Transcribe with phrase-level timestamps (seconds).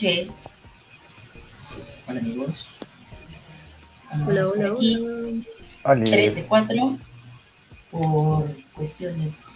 [0.00, 0.54] Noches.
[2.08, 2.68] Hola amigos.
[4.26, 4.96] Hola, hola, aquí.
[5.84, 6.04] hola.
[6.04, 6.98] 3 de 4
[7.90, 9.48] por cuestiones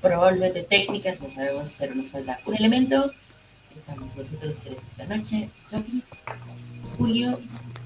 [0.00, 3.12] probablemente técnicas, no sabemos, pero nos falta un elemento.
[3.76, 6.02] Estamos nosotros tres esta noche, Sofi,
[6.96, 7.38] Julio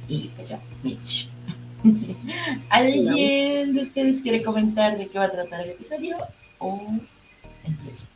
[0.07, 1.29] y pues yo, Mitch.
[2.69, 6.19] ¿Alguien de ustedes quiere comentar de qué va a tratar el episodio?
[6.59, 6.87] ¿O
[7.65, 8.14] empiezo?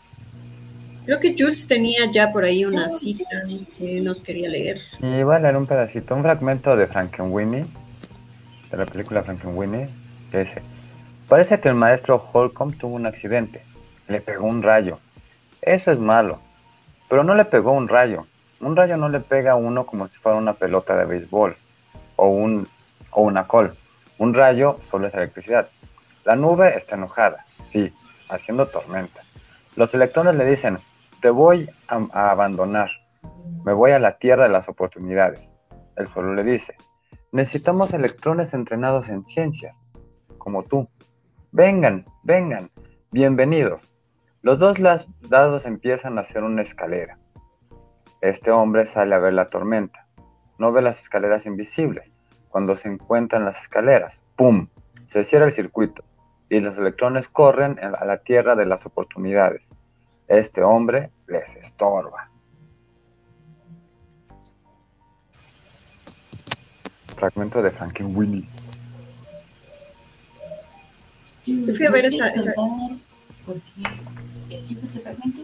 [1.08, 4.50] Creo que Jules tenía ya por ahí Ah, unas sí, citas sí, que nos quería
[4.50, 4.78] leer.
[5.00, 7.64] Y voy a leer un pedacito, un fragmento de Frankenweenie,
[8.70, 9.88] de la película Frankenweenie,
[10.30, 10.62] que dice,
[11.26, 13.62] parece que el maestro Holcomb tuvo un accidente,
[14.08, 14.98] le pegó un rayo.
[15.62, 16.40] Eso es malo,
[17.08, 18.26] pero no le pegó un rayo.
[18.60, 21.56] Un rayo no le pega a uno como si fuera una pelota de béisbol
[22.16, 22.68] o, un,
[23.12, 23.74] o una col.
[24.18, 25.70] Un rayo solo es electricidad.
[26.26, 27.90] La nube está enojada, sí,
[28.28, 29.22] haciendo tormenta.
[29.74, 30.78] Los electrones le dicen,
[31.20, 32.90] te voy a- abandonar.
[33.64, 35.42] Me voy a la tierra de las oportunidades.
[35.96, 36.74] El solo le dice,
[37.32, 39.74] necesitamos electrones entrenados en ciencias,
[40.38, 40.88] como tú.
[41.50, 42.70] Vengan, vengan,
[43.10, 43.82] bienvenidos.
[44.42, 47.18] Los dos lados empiezan a hacer una escalera.
[48.20, 50.06] Este hombre sale a ver la tormenta.
[50.58, 52.10] No ve las escaleras invisibles.
[52.48, 54.68] Cuando se encuentran las escaleras, ¡pum!
[55.08, 56.02] Se cierra el circuito
[56.48, 59.67] y los electrones corren a la tierra de las oportunidades.
[60.28, 62.28] Este hombre les estorba.
[67.16, 68.48] Fragmento de Frankenweenie.
[71.44, 72.32] Jules, fui a ver ¿nos esa-
[73.46, 75.42] ¿Por qué elegiste ese fragmento?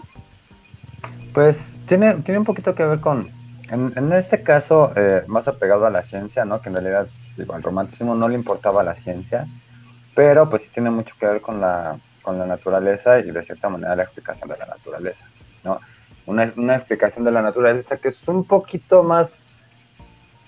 [1.33, 3.29] Pues tiene, tiene un poquito que ver con,
[3.71, 6.61] en, en este caso, eh, más apegado a la ciencia, ¿no?
[6.61, 9.47] Que en realidad, digo, al romanticismo no le importaba la ciencia,
[10.15, 13.69] pero pues sí tiene mucho que ver con la, con la naturaleza y de cierta
[13.69, 15.25] manera la explicación de la naturaleza,
[15.63, 15.79] ¿no?
[16.27, 19.39] Una, una explicación de la naturaleza que es un poquito más,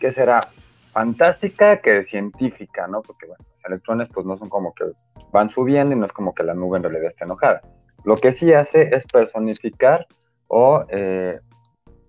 [0.00, 0.48] que será
[0.92, 3.02] fantástica que científica, ¿no?
[3.02, 4.84] Porque, bueno, los electrones pues no son como que
[5.30, 7.60] van subiendo y no es como que la nube en realidad esté enojada.
[8.04, 10.06] Lo que sí hace es personificar
[10.48, 11.38] o, eh,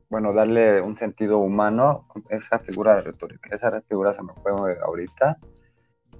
[0.09, 5.37] bueno, darle un sentido humano, esa figura retórica, esa figura se me fue ahorita,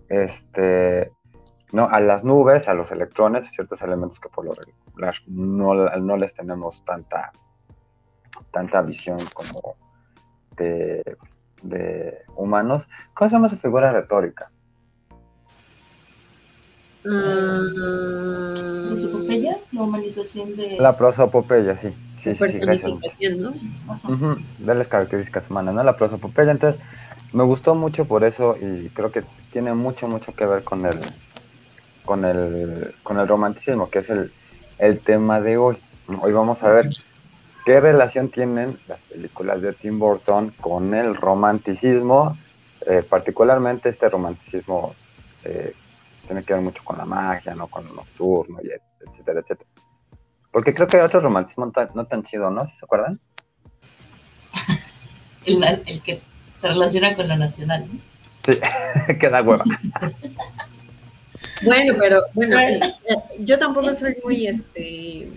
[0.09, 1.11] este,
[1.72, 1.89] ¿no?
[1.89, 6.17] A las nubes, a los electrones, a ciertos elementos que por lo regular no, no
[6.17, 7.31] les tenemos tanta,
[8.51, 9.75] tanta visión como
[10.56, 11.03] de,
[11.63, 12.88] de humanos.
[13.13, 14.51] ¿Cómo se llama esa figura retórica?
[17.09, 18.53] Ah,
[18.88, 19.57] ¿Prosopopeya?
[19.72, 20.77] La humanización de...
[20.79, 21.89] La prosopopeya, sí.
[22.22, 23.50] Sí, sí, sí, personificación, ¿no?
[24.03, 25.83] Ujú, de las características humanas, ¿no?
[25.83, 26.51] La prosopopeya.
[26.51, 26.81] Entonces,
[27.31, 31.00] me gustó mucho por eso y creo que tiene mucho, mucho que ver con el,
[32.07, 34.31] con el, con el romanticismo, que es el,
[34.79, 35.78] el tema de hoy.
[36.22, 36.90] Hoy vamos a ver
[37.66, 42.38] qué relación tienen las películas de Tim Burton con el romanticismo,
[42.88, 44.95] eh, particularmente este romanticismo
[45.44, 45.73] eh,
[46.25, 47.68] tiene que ver mucho con la magia, ¿no?
[47.68, 49.69] Con lo nocturno, y et- etcétera, etcétera.
[50.51, 52.66] Porque creo que hay otro romanticismo tan- no tan chido, ¿no?
[52.66, 53.19] ¿Sí se acuerdan?
[55.45, 56.22] El, que
[56.57, 57.85] se relaciona con la nacional.
[57.91, 58.00] ¿no?
[58.45, 58.59] Sí,
[59.19, 59.66] que da hueva.
[61.62, 62.79] Bueno, pero bueno, eh,
[63.09, 65.29] eh, yo tampoco soy muy este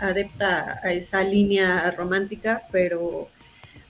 [0.00, 3.28] adepta a esa línea romántica, pero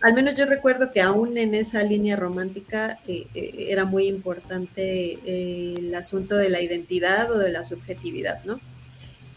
[0.04, 5.12] al menos yo recuerdo que aún en esa línea romántica eh, eh, era muy importante
[5.24, 8.60] eh, el asunto de la identidad o de la subjetividad, ¿no?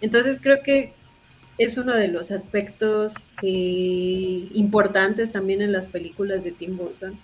[0.01, 0.91] Entonces creo que
[1.57, 7.17] es uno de los aspectos importantes también en las películas de Tim Burton,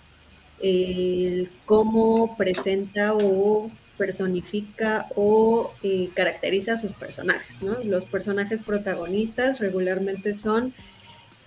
[0.62, 7.78] el cómo presenta o personifica o eh, caracteriza a sus personajes, ¿no?
[7.84, 10.72] Los personajes protagonistas regularmente son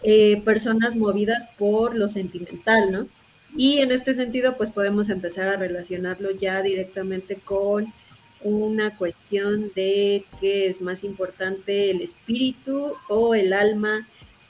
[0.03, 3.07] eh, personas movidas por lo sentimental, ¿no?
[3.55, 7.93] Y en este sentido, pues podemos empezar a relacionarlo ya directamente con
[8.41, 14.07] una cuestión de qué es más importante, el espíritu o el alma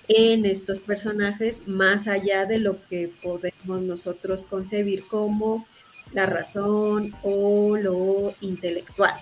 [0.09, 5.65] en estos personajes, más allá de lo que podemos nosotros concebir como
[6.13, 9.15] la razón o lo intelectual.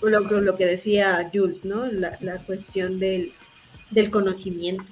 [0.00, 1.86] Lo, lo que decía Jules, ¿no?
[1.86, 3.32] La, la cuestión del,
[3.90, 4.84] del conocimiento,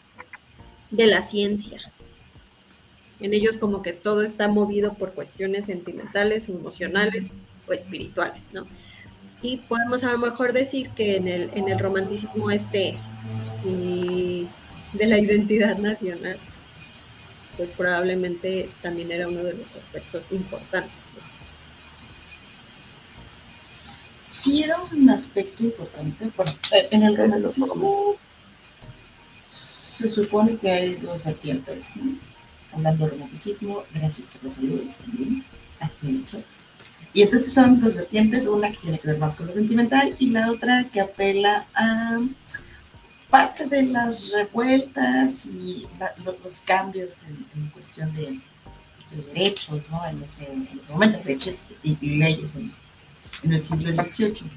[0.91, 1.81] de la ciencia.
[3.21, 7.29] En ellos como que todo está movido por cuestiones sentimentales, emocionales
[7.67, 8.67] o espirituales, ¿no?
[9.43, 12.99] Y podemos a lo mejor decir que en el, en el romanticismo este
[13.67, 14.47] eh,
[14.93, 16.39] de la identidad nacional,
[17.57, 21.09] pues probablemente también era uno de los aspectos importantes.
[21.15, 21.23] ¿no?
[24.27, 26.31] Sí era un aspecto importante.
[26.37, 28.17] Bueno, eh, en el romanticismo
[29.49, 32.19] se supone que hay dos vertientes, ¿no?
[32.73, 35.45] Hablando de romanticismo, gracias por los saludos también,
[35.81, 36.45] aquí en el chat.
[37.15, 40.31] Y entonces son dos vertientes, una que tiene que ver más con lo sentimental y
[40.31, 42.21] la otra que apela a
[43.37, 45.87] parte de las revueltas y
[46.25, 48.41] los cambios en, cuestión de,
[49.33, 50.05] derechos, ¿no?
[50.07, 50.49] En ese,
[50.89, 52.73] momento, derechos y, leyes en,
[53.43, 54.51] en el siglo XVIII.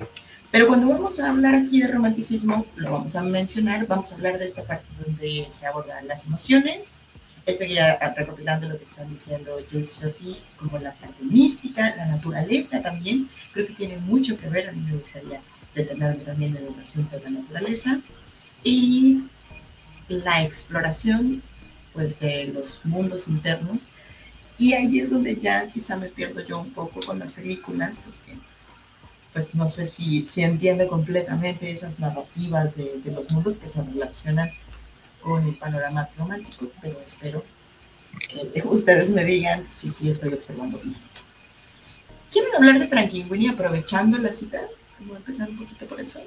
[0.52, 4.40] Pero cuando vamos a hablar aquí de romanticismo, lo vamos a mencionar, vamos a hablar
[4.40, 7.02] de esta parte donde se abordan las emociones,
[7.50, 12.06] Estoy ya recopilando lo que están diciendo Jules y Sophie, como la parte mística, la
[12.06, 13.28] naturaleza también.
[13.54, 15.42] Creo que tiene mucho que ver, a mí me gustaría
[15.74, 18.02] detenerme también en el asunto de la naturaleza.
[18.64, 19.24] Y
[20.08, 21.42] la exploración,
[21.94, 23.90] pues, de los mundos internos.
[24.58, 28.38] Y ahí es donde ya quizá me pierdo yo un poco con las películas, porque
[29.32, 33.84] pues no sé si, si entiende completamente esas narrativas de, de los mundos que se
[33.84, 34.50] relacionan
[35.22, 37.44] con el panorama romántico, pero espero
[38.28, 40.96] que ustedes me digan si sí estoy observando bien.
[42.32, 44.60] ¿Quieren hablar de Frankenweenie aprovechando la cita?
[44.60, 46.22] A empezar un poquito por eso.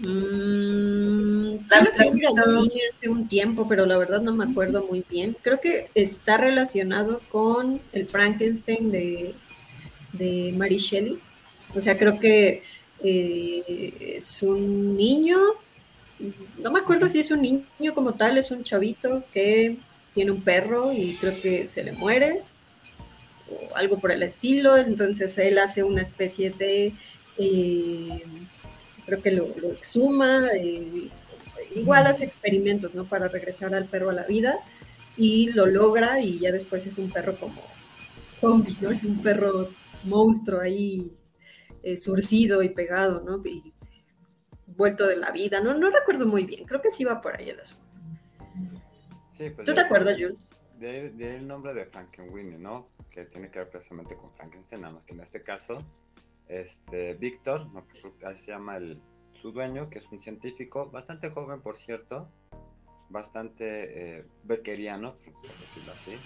[0.00, 5.36] Mm, hace un tiempo, pero la verdad no me acuerdo muy bien.
[5.42, 9.34] Creo que está relacionado con el Frankenstein de,
[10.12, 11.18] de Mary Shelley.
[11.74, 12.62] O sea, creo que
[13.02, 15.38] eh, es un niño
[16.58, 19.76] no me acuerdo si es un niño como tal, es un chavito que
[20.14, 22.42] tiene un perro y creo que se le muere
[23.50, 26.92] o algo por el estilo, entonces él hace una especie de,
[27.38, 28.22] eh,
[29.08, 31.10] creo que lo, exhuma, eh,
[31.74, 33.06] igual hace experimentos, ¿no?
[33.06, 34.58] Para regresar al perro a la vida
[35.16, 37.62] y lo logra y ya después es un perro como
[38.34, 38.90] zombie, ¿no?
[38.90, 39.70] Es un perro
[40.04, 41.10] monstruo ahí
[41.82, 43.40] eh, surcido y pegado, ¿no?
[43.46, 43.72] Y
[44.66, 47.48] vuelto de la vida, no, no recuerdo muy bien, creo que sí va por ahí
[47.48, 47.84] el asunto.
[49.30, 50.52] Sí, pues ¿Tú te acuerdas, Jules?
[50.78, 52.90] De, ahí el nombre de Frankenweenie, ¿no?
[53.10, 55.82] Que tiene que ver precisamente con Frankenstein, nada más que en este caso,
[56.48, 57.66] este, Víctor,
[58.24, 59.00] así se llama el,
[59.34, 62.30] su dueño, que es un científico, bastante joven, por cierto,
[63.08, 66.16] bastante eh, bequeriano, por decirlo así,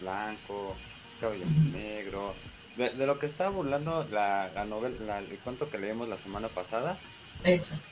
[0.00, 0.76] blanco,
[1.20, 2.34] cabello negro,
[2.76, 6.98] de, lo que estaba burlando la, la novela, el cuento que leímos la semana pasada,
[7.44, 7.86] Exacto.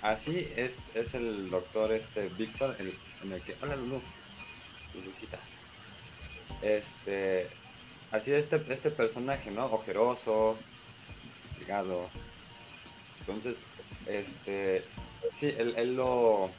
[0.00, 3.56] Así es, es el doctor este Víctor, en el que.
[3.62, 4.00] Hola Lulu.
[4.94, 5.38] Lulucita.
[6.60, 7.48] Este.
[8.12, 9.64] Así es este, este personaje, ¿no?
[9.64, 10.58] Ojeroso,
[11.58, 12.10] ligado.
[13.20, 13.56] Entonces,
[14.06, 14.84] este.
[15.32, 16.50] Sí, él, lo,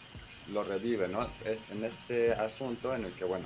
[0.52, 1.30] lo revive, ¿no?
[1.46, 3.46] Es, en este asunto en el que, bueno,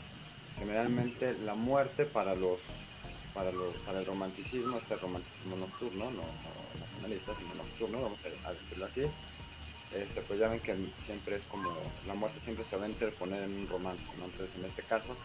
[0.57, 2.61] generalmente la muerte para los
[3.33, 3.51] para,
[3.85, 6.23] para el romanticismo, este romanticismo nocturno, no,
[6.79, 9.01] nacionalista, sino nocturno, vamos a, decirlo así,
[9.93, 11.69] este, pues ya ven que siempre es como,
[12.07, 14.25] la muerte siempre se va a interponer en un romance, ¿no?
[14.25, 15.15] Entonces en este caso,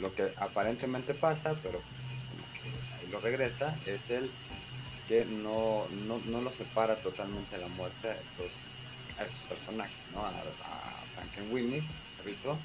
[0.00, 1.80] lo que aparentemente pasa, pero
[2.98, 4.30] ahí lo regresa, es el
[5.08, 8.52] que no, no, no lo separa totalmente la muerte a estos,
[9.18, 10.20] a estos personajes, ¿no?
[10.20, 11.82] A, a Frankenweenie,
[12.18, 12.56] perrito,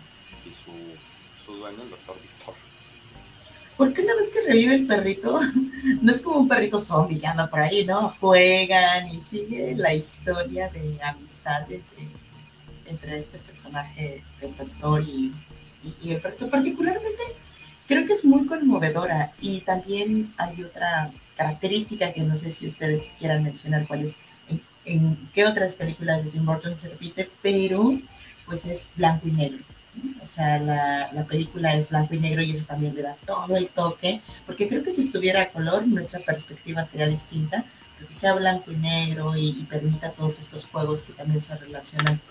[0.45, 2.55] y su, su dueño, el doctor Victor.
[3.79, 5.39] Porque una vez que revive el perrito,
[6.01, 8.09] no es como un perrito zombie que anda por ahí, ¿no?
[8.19, 11.65] Juegan y sigue la historia de amistad
[12.85, 15.33] entre, este personaje del doctor y,
[16.03, 16.49] el perrito.
[16.49, 17.23] Particularmente,
[17.89, 23.11] creo que es muy conmovedora y también hay otra característica que no sé si ustedes
[23.19, 24.15] quieran mencionar cuál es,
[24.85, 27.99] en, qué otras películas de Tim Burton se repite, pero
[28.45, 29.63] pues es blanco y negro
[30.23, 33.57] o sea, la, la, película es blanco y negro y eso también le da todo
[33.57, 37.65] el toque, porque creo que si estuviera a color nuestra perspectiva sería distinta,
[37.97, 42.21] porque sea blanco y negro y, permita todos estos juegos que también se relacionan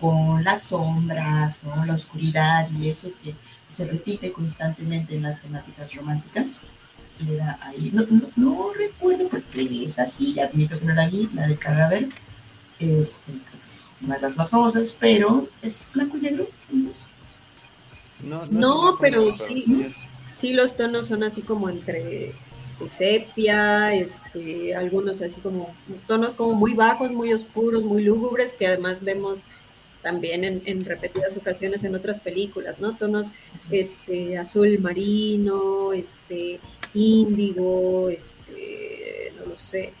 [0.00, 3.34] con las sombras, la oscuridad y eso que
[3.68, 6.66] se repite constantemente en las temáticas románticas.
[7.18, 8.06] Le da ahí, no,
[8.36, 12.08] no, recuerdo porque es así, admito que no la vi, la del cadáver,
[12.78, 13.32] este,
[13.64, 16.48] es una de las más famosas, pero es blanco y negro.
[18.20, 19.94] No, no, pero, sí,
[20.32, 22.34] sí, los tonos son así como entre
[22.84, 25.74] sepia, este, algunos así como
[26.06, 29.48] tonos como muy bajos, muy oscuros, muy lúgubres, que además vemos
[30.06, 32.96] también en, repetidas ocasiones en otras películas, ¿no?
[32.96, 33.32] Tonos
[33.72, 36.60] este, azul marino, este,
[36.94, 39.92] índigo, este, no lo sé,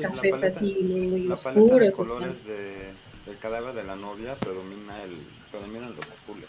[0.00, 1.98] cafés así muy, muy oscuros.
[1.98, 2.94] Los colores de,
[3.26, 5.18] del cadáver de la novia predomina el,
[5.50, 6.48] predominan los azules.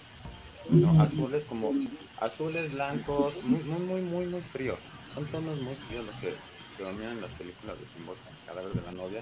[1.02, 1.74] Azules como
[2.22, 4.80] azules blancos, muy, muy, muy, muy, muy fríos.
[5.14, 6.34] Son tonos muy fríos los que
[6.78, 9.22] predominan en las películas de Tim Burton, el cadáver de la novia.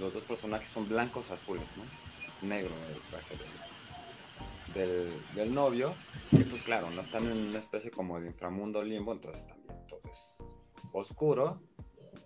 [0.00, 1.84] Los dos personajes son blancos azules, ¿no?
[2.42, 3.36] Negro el traje
[5.34, 5.94] del, novio.
[6.32, 10.00] Y pues claro, no están en una especie como de inframundo limbo, entonces también todo
[10.10, 10.44] es
[10.92, 11.60] oscuro,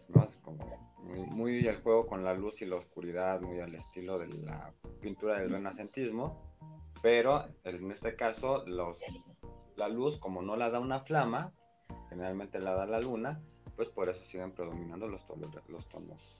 [0.09, 0.25] ¿no?
[0.25, 4.19] Es como muy, muy el juego con la luz y la oscuridad, muy al estilo
[4.19, 6.43] de la pintura del renacentismo,
[7.03, 9.01] pero en este caso los,
[9.77, 11.53] la luz como no la da una flama,
[12.09, 13.41] generalmente la da la luna,
[13.77, 15.25] pues por eso siguen predominando los
[15.69, 16.39] los tonos,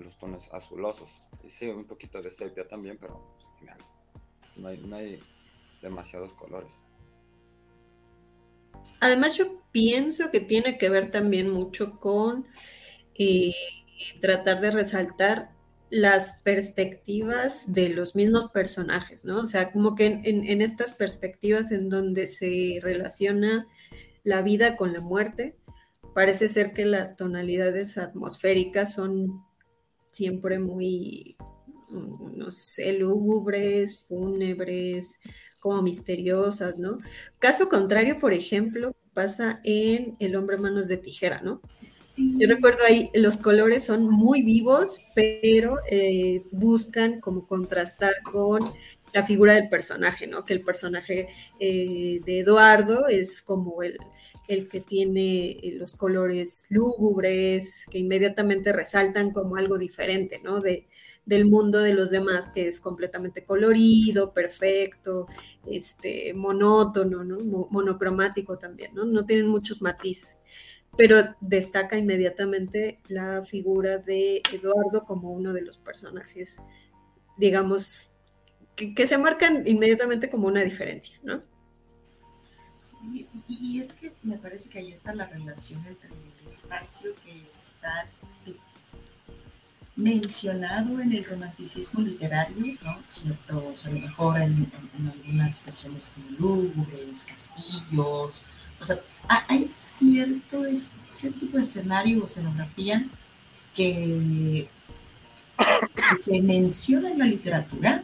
[0.00, 1.22] los tonos azulosos.
[1.44, 3.50] Y sí, un poquito de sepia también, pero pues,
[4.56, 5.20] no, hay, no hay
[5.82, 6.84] demasiados colores.
[9.00, 12.46] Además, yo pienso que tiene que ver también mucho con
[13.14, 13.54] eh,
[14.20, 15.52] tratar de resaltar
[15.90, 19.40] las perspectivas de los mismos personajes, ¿no?
[19.40, 23.66] O sea, como que en, estas perspectivas en donde se relaciona
[24.22, 25.56] la vida con la muerte,
[26.14, 29.44] parece ser que las tonalidades atmosféricas son
[30.10, 31.36] siempre muy,
[31.90, 35.20] no sé, lúgubres, fúnebres,
[35.58, 36.98] como misteriosas, ¿no?
[37.38, 41.60] Caso contrario, por ejemplo, pasa en El hombre manos de tijera, ¿no?
[42.16, 48.60] Yo recuerdo ahí, los colores son muy vivos, pero eh, buscan como contrastar con
[49.14, 50.44] la figura del personaje, ¿no?
[50.44, 53.98] Que el personaje eh, de Eduardo es como el,
[54.50, 60.60] el que tiene eh, los colores lúgubres, que inmediatamente resaltan como algo diferente, ¿no?
[60.60, 60.86] De,
[61.24, 65.26] del mundo de los demás, que es completamente colorido, perfecto,
[65.66, 67.38] este, monótono, ¿no?
[67.70, 69.04] monocromático también, ¿no?
[69.04, 70.38] No tienen muchos matices
[70.96, 76.60] pero destaca inmediatamente la figura de Eduardo como uno de los personajes,
[77.38, 78.12] digamos,
[78.76, 81.42] que, se marcan inmediatamente como una diferencia, ¿no?
[82.80, 87.46] Sí, y, es que me parece que ahí está la relación entre el espacio que
[87.46, 88.06] está
[89.96, 92.98] mencionado en el romanticismo literario, ¿no?
[93.06, 94.72] Cierto, a lo mejor en,
[95.12, 98.46] algunas situaciones como lúgubres, castillos,
[98.80, 103.06] o sea, hay cierto, es, cierto tipo de escenario o escenografía
[103.74, 104.70] que,
[106.18, 108.02] se menciona en la literatura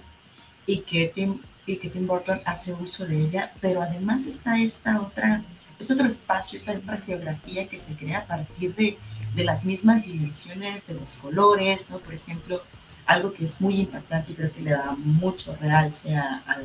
[0.66, 5.00] y que, Tim, y que Tim Burton hace uso de ella, pero además está esta
[5.00, 5.42] otra,
[5.78, 8.96] es otro espacio, esta otra geografía que se crea a partir de,
[9.34, 11.98] de las mismas dimensiones de los colores, ¿no?
[11.98, 12.62] Por ejemplo,
[13.06, 16.58] algo que es muy impactante y creo que le da mucho realce a, a,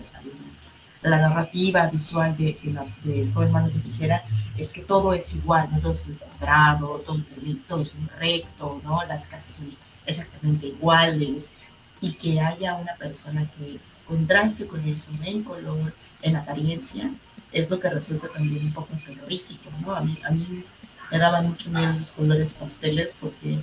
[1.01, 2.59] la narrativa visual de,
[3.03, 4.23] de, Joven Manos de Tijera
[4.55, 5.79] es que todo es igual, ¿no?
[5.79, 7.23] todo es muy cuadrado, todo,
[7.67, 9.03] todo es muy recto, ¿no?
[9.05, 11.53] las casas son exactamente iguales
[12.01, 13.79] y que haya una persona que
[14.11, 17.09] contraste con eso en color, en apariencia,
[17.53, 19.69] es lo que resulta también un poco terrorífico.
[19.79, 19.95] ¿no?
[19.95, 20.65] A, mí, a mí
[21.09, 23.59] me daban mucho miedo esos colores pasteles porque,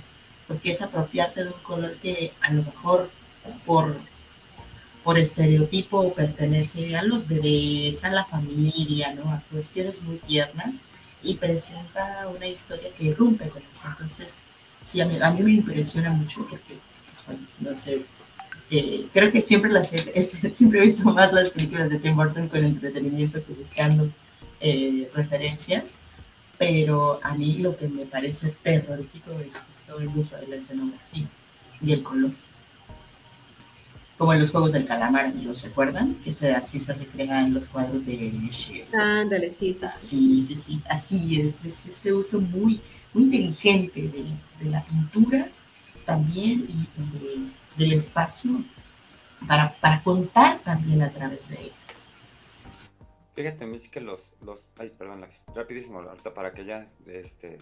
[0.47, 3.11] porque es apropiarte de un color que a lo mejor
[3.65, 3.95] por
[5.03, 9.31] por estereotipo pertenece a los bebés, a la familia, ¿no?
[9.31, 10.81] A cuestiones muy tiernas
[11.23, 13.83] y presenta una historia que rompe con eso.
[13.87, 14.39] Entonces,
[14.81, 16.77] sí, a mí, a mí me impresiona mucho porque,
[17.07, 18.05] pues, bueno, no sé,
[18.71, 19.89] eh, creo que siempre, las
[20.53, 24.09] siempre he visto más las películas de Tim Burton con entretenimiento que buscando
[24.59, 26.01] eh, referencias,
[26.57, 31.27] pero a mí lo que me parece terrorífico es justo el uso de la escenografía
[31.81, 32.31] y el color
[34.19, 36.13] como en los Juegos del Calamar, amigos, ¿se acuerdan?
[36.15, 38.33] Que se, así se recrean los cuadros de
[38.93, 40.41] Ándale, sí, sí, sí.
[40.41, 42.81] Sí, sí, Así es, es ese uso muy,
[43.13, 44.25] muy inteligente de,
[44.61, 45.47] de la pintura
[46.05, 46.87] también y,
[47.79, 48.51] del espacio
[49.47, 51.71] para, para, contar también a través de él.
[53.33, 57.57] Fíjate, mis que los, los, ay, perdón, rapidísimo, ahorita para que ya, este,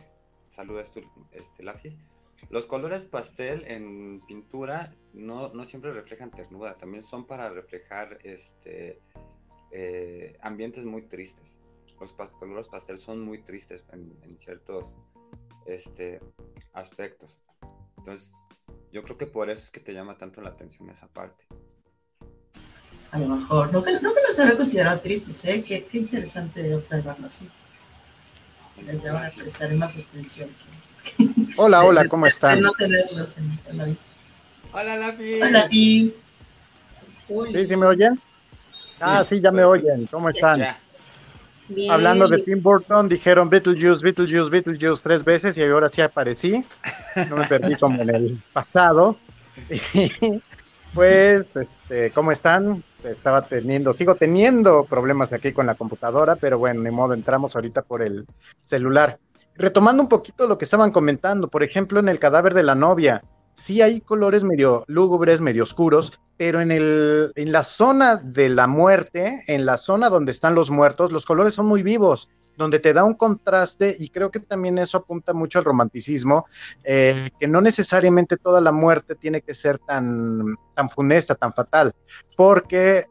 [0.45, 1.93] saludes tú, este, Lafis
[2.49, 9.01] los colores pastel en pintura no, siempre reflejan ternura, también son para reflejar este,
[9.71, 11.59] eh, ambientes muy tristes.
[11.99, 14.95] Los colores pastel son muy tristes en, ciertos
[15.65, 16.21] este,
[16.73, 17.41] aspectos.
[17.97, 18.37] Entonces,
[18.91, 21.45] yo creo que por eso es que te llama tanto la atención esa parte.
[23.11, 25.63] A lo mejor, nunca, nunca los había considerado tristes, ¿eh?
[25.65, 27.49] Qué, qué interesante observarlo así.
[28.85, 30.49] Desde ahora prestaré más atención.
[31.55, 32.63] Hola, hola, ¿cómo están?
[34.73, 35.41] Hola, Lafi.
[35.41, 35.69] Hola,
[37.49, 38.19] ¿Sí, sí me oyen?
[39.01, 40.05] Ah, sí, ya me oyen.
[40.07, 40.77] ¿Cómo están?
[41.89, 46.63] Hablando de Tim Burton, dijeron Beetlejuice, Beetlejuice, Beetlejuice tres veces y ahora sí aparecí.
[47.29, 49.17] No me perdí como en el pasado.
[50.93, 52.83] pues, este, ¿cómo están?
[53.03, 57.81] Estaba teniendo, sigo teniendo problemas aquí con la computadora, pero bueno, ni modo, entramos ahorita
[57.81, 58.25] por el
[58.63, 59.19] celular
[59.57, 63.23] retomando un poquito lo que estaban comentando, por ejemplo, en el cadáver de la novia,
[63.57, 68.67] sí hay colores medio lúgubres, medio oscuros, pero en, el, en la zona de la
[68.67, 72.91] muerte, en la zona donde están los muertos, los colores son muy vivos donde te
[72.91, 76.47] da un contraste y creo que también eso apunta mucho al romanticismo,
[76.83, 81.93] eh, que no necesariamente toda la muerte tiene que ser tan, tan funesta, tan fatal,
[82.35, 83.05] porque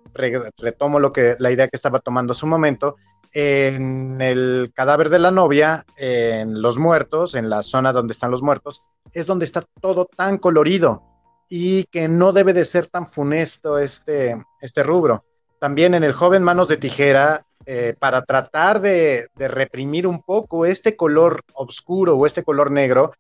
[0.58, 2.96] retomo lo que la idea que estaba tomando hace un momento,
[3.33, 8.42] en el cadáver de la novia, en los muertos, en la zona donde están los
[8.42, 11.02] muertos, es donde está todo tan colorido
[11.49, 15.25] y que no debe de ser tan funesto este, este rubro.
[15.61, 20.97] También en el joven Manos de Tijera eh, para tratar de, reprimir un poco este
[20.97, 23.12] color oscuro o este color negro,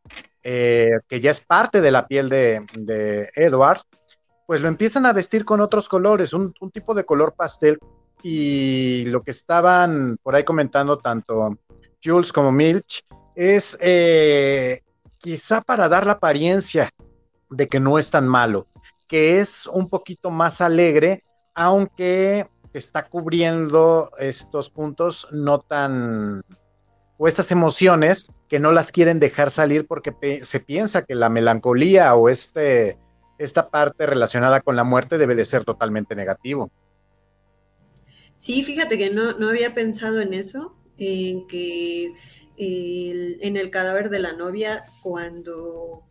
[0.44, 3.80] eh, que ya es parte de la piel de, Edward,
[4.46, 7.76] pues lo empiezan a vestir con otros colores, un, tipo de color pastel.
[8.22, 11.56] Y lo que estaban por ahí comentando tanto
[12.02, 13.04] Jules como Milch
[13.34, 14.80] es eh,
[15.18, 16.88] quizá para dar la apariencia
[17.50, 18.66] de que no es tan malo,
[19.06, 26.42] que es un poquito más alegre, aunque está cubriendo estos puntos no tan
[27.18, 32.14] o estas emociones que no las quieren dejar salir porque se piensa que la melancolía
[32.14, 32.98] o este
[33.38, 36.70] esta parte relacionada con la muerte debe de ser totalmente negativo.
[38.36, 42.12] Sí, fíjate que no, no había pensado en eso, en que
[42.58, 46.04] en el cadáver de la novia, cuando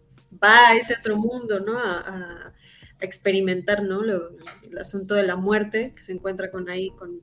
[0.44, 1.77] va a ese otro mundo, ¿no?
[1.77, 2.53] a,
[3.01, 4.03] experimentar, ¿no?
[4.03, 7.22] el asunto de la muerte, que se encuentra con ahí, con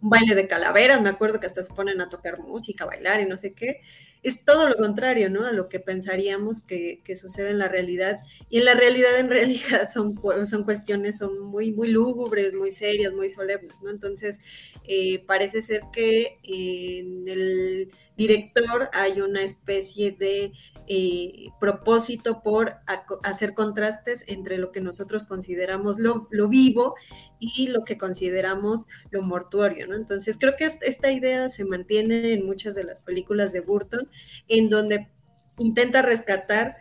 [0.00, 3.26] un baile de calaveras, me acuerdo que hasta se ponen a tocar música, bailar y
[3.26, 3.80] no sé qué.
[4.22, 5.46] Es todo lo contrario, ¿no?
[5.46, 8.20] A lo que pensaríamos que, sucede en la realidad.
[8.48, 13.12] Y en la realidad, en realidad, son, son cuestiones, son muy, muy lúgubres, muy serias,
[13.12, 13.90] muy solemnes, ¿no?
[13.90, 14.40] Entonces,
[14.86, 20.52] eh, parece ser que en el director hay una especie de
[20.88, 22.76] eh, propósito por
[23.22, 26.94] hacer contrastes entre lo que nosotros consideramos lo, vivo
[27.38, 29.94] y lo que consideramos lo mortuorio, ¿no?
[29.96, 34.08] Entonces creo que esta idea se mantiene en muchas de las películas de Burton,
[34.48, 35.08] en donde
[35.58, 36.76] intenta rescatar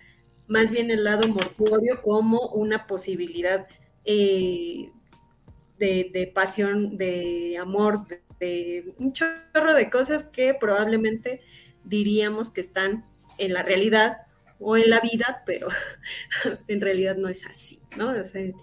[0.48, 3.68] más bien el lado mortuorio como una posibilidad
[4.04, 4.92] eh,
[5.78, 8.22] de, pasión, de amor, de
[8.98, 11.42] un chorro de cosas que probablemente
[11.84, 13.06] diríamos que están
[13.38, 14.18] en la realidad
[14.60, 15.68] o en la vida, pero
[16.68, 18.14] en realidad no es así, ¿no?
[18.16, 18.54] Eh,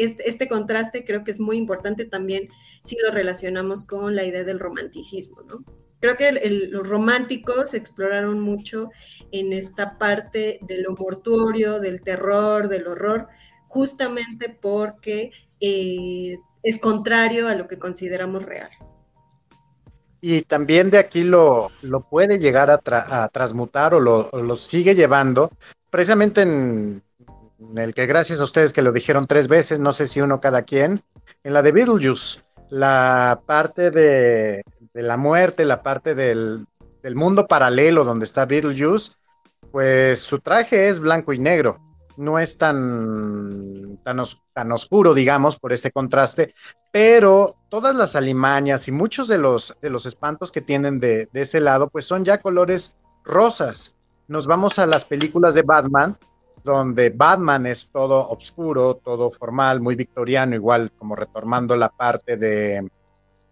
[0.00, 2.48] este, este, contraste creo que es muy importante también
[2.82, 5.64] si lo relacionamos con la idea del romanticismo, ¿no?
[6.00, 6.32] Creo que
[6.70, 8.90] los románticos exploraron mucho
[9.32, 13.28] en esta parte de lo mortuorio, del terror, del horror,
[13.68, 18.70] justamente porque eh, es contrario a lo que consideramos real.
[20.20, 25.50] Y también de aquí lo, lo puede llegar a, transmutar o lo, sigue llevando,
[25.90, 27.02] precisamente en,
[27.76, 30.62] el que gracias a ustedes que lo dijeron tres veces, no sé si uno cada
[30.62, 31.02] quien,
[31.42, 36.64] en la de Beetlejuice, la parte de, la muerte, la parte del,
[37.02, 39.12] del mundo paralelo donde está Beetlejuice,
[39.70, 41.78] pues su traje es blanco y negro
[42.16, 46.54] no es tan, tan, oscuro, digamos, por este contraste,
[46.92, 51.60] pero todas las alimañas y muchos de los, de los espantos que tienen de, ese
[51.60, 53.96] lado, pues son ya colores rosas.
[54.28, 56.16] Nos vamos a las películas de Batman,
[56.62, 62.88] donde Batman es todo oscuro, todo formal, muy victoriano, igual como retomando la parte de,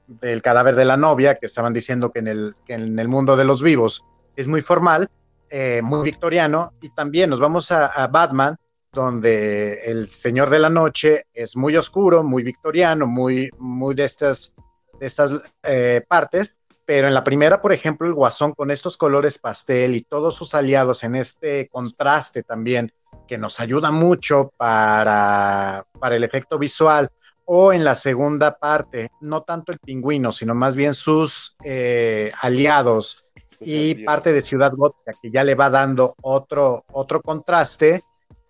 [0.06, 3.36] del cadáver de la novia, que estaban diciendo que en el, que en el mundo
[3.36, 4.04] de los vivos
[4.36, 5.10] es muy formal,
[5.54, 8.56] eh, muy victoriano, y también nos vamos a, Batman,
[8.90, 14.54] donde el Señor de la Noche es muy oscuro, muy victoriano, muy, muy de estas,
[14.98, 19.36] de estas eh, partes, pero en la primera, por ejemplo, el Guasón con estos colores
[19.36, 22.90] pastel y todos sus aliados en este contraste también,
[23.28, 27.10] que nos ayuda mucho para, para el efecto visual,
[27.44, 33.21] o en la segunda parte, no tanto el pingüino, sino más bien sus eh, aliados,
[33.64, 38.02] y parte de Ciudad Gótica, que ya le va dando otro, otro contraste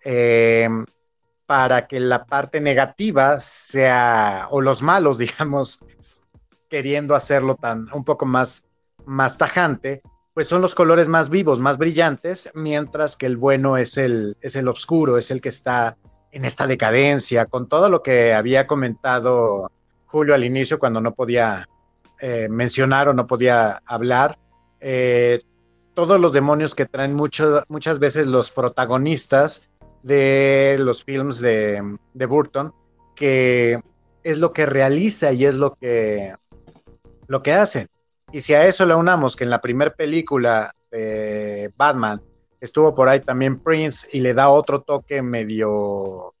[0.03, 0.67] eh,
[1.45, 5.79] para que la parte negativa sea, o los malos, digamos,
[6.69, 8.65] queriendo hacerlo tan un poco más,
[9.05, 10.01] más tajante,
[10.33, 14.55] pues son los colores más vivos, más brillantes, mientras que el bueno es el, es
[14.55, 15.97] el oscuro, es el que está
[16.31, 19.71] en esta decadencia, con todo lo que había comentado
[20.05, 21.67] Julio al inicio cuando no podía
[22.19, 24.39] eh, mencionar o no podía hablar,
[24.85, 25.39] eh,
[25.93, 29.69] todos los demonios que traen muchas veces los protagonistas
[30.01, 32.73] de los films de, Burton,
[33.15, 33.79] que
[34.23, 36.35] es lo que realiza y es lo que,
[37.27, 37.87] lo que hacen.
[38.33, 42.21] Y si a eso le unamos que en la primera película de Batman
[42.59, 46.33] estuvo por ahí también Prince y le da otro toque medio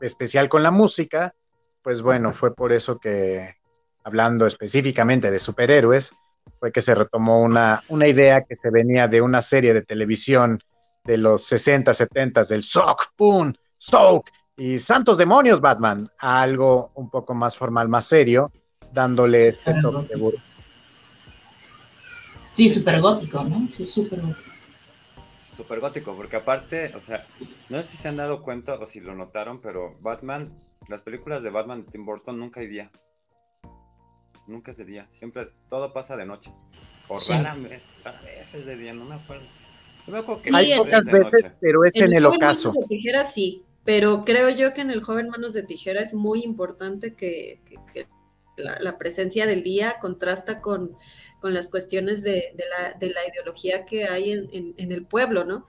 [0.00, 1.34] especial con la música,
[1.82, 3.56] pues bueno, fue por eso que,
[4.04, 6.14] hablando específicamente de superhéroes,
[6.58, 10.58] fue que se retomó una, una idea que se venía de una serie de televisión
[11.04, 17.10] de los 60, 70 del Sock, Boom, Soak y Santos Demonios Batman a algo un
[17.10, 18.50] poco más formal, más serio,
[18.92, 20.40] dándole este toque de
[22.50, 23.70] Sí, súper gótico, ¿no?
[23.70, 24.50] Sí, súper gótico.
[25.54, 27.26] Súper gótico, porque aparte, o sea,
[27.68, 31.42] no sé si se han dado cuenta o si lo notaron, pero Batman, las películas
[31.42, 32.90] de Batman de Tim Burton nunca hay día.
[34.46, 36.52] Nunca es de día, siempre todo pasa de noche.
[37.08, 39.46] O rara vez, rara vez es de día, no me acuerdo.
[40.52, 42.72] hay pocas veces, pero es en, el, ocaso.
[42.72, 46.42] de tijera sí, pero creo yo que en el joven Manos de Tijera es muy
[46.42, 47.60] importante que,
[48.56, 50.96] la, presencia del día contrasta con,
[51.42, 52.52] las cuestiones de,
[52.98, 55.66] la, ideología que hay en, el pueblo, ¿no?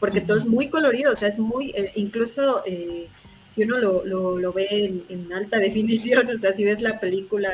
[0.00, 3.06] Porque todo es muy colorido, o sea, es muy, eh, incluso eh,
[3.50, 7.50] si uno lo, ve en, alta definición, o sea, si ves la película,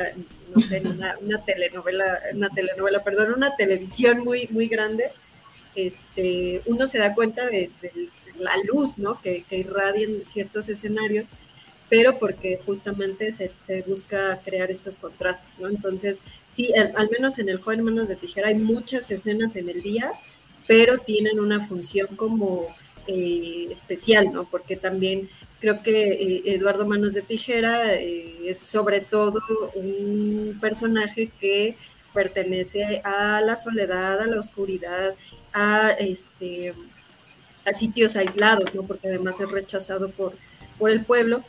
[0.53, 5.11] no sé, una, telenovela, una telenovela, perdón, una televisión muy, muy grande,
[5.75, 7.69] este, uno se da cuenta de,
[8.39, 9.19] la luz, ¿no?
[9.21, 11.25] Que, que irradian ciertos escenarios
[11.89, 13.51] pero porque justamente se,
[13.87, 15.69] busca crear estos contrastes, ¿no?
[15.69, 19.81] Entonces, sí, al, menos en el joven Manos de Tijera hay muchas escenas en el
[19.81, 20.11] día,
[20.67, 22.67] pero tienen una función como
[23.07, 24.43] eh, especial, ¿no?
[24.49, 29.41] Porque también creo que eh, Eduardo Manos de Tijera eh, es sobre todo
[29.75, 31.75] un personaje que
[32.13, 35.15] pertenece a la soledad, a la oscuridad,
[35.53, 36.73] a este
[37.65, 38.83] a sitios aislados, ¿no?
[38.83, 40.33] Porque además es rechazado por,
[40.79, 41.43] por el pueblo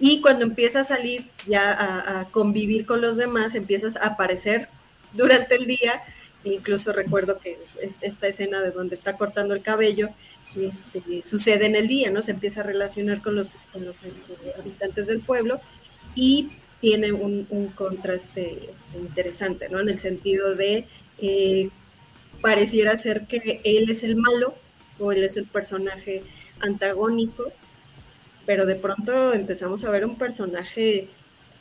[0.00, 4.68] y cuando empieza a salir ya a, convivir con los demás, empiezas a aparecer
[5.12, 6.02] durante el día.
[6.42, 10.10] Incluso recuerdo que esta escena de donde está cortando el cabello
[10.56, 12.22] este, sucede en el día, ¿no?
[12.22, 15.60] Se empieza a relacionar con los, los este, habitantes del pueblo
[16.14, 19.80] y tiene un, contraste este, interesante, ¿no?
[19.80, 20.86] En el sentido de
[21.18, 21.70] eh,
[22.40, 24.54] pareciera ser que él es el malo
[24.98, 26.22] o él es el personaje
[26.60, 27.52] antagónico
[28.46, 31.08] pero de pronto empezamos a ver un personaje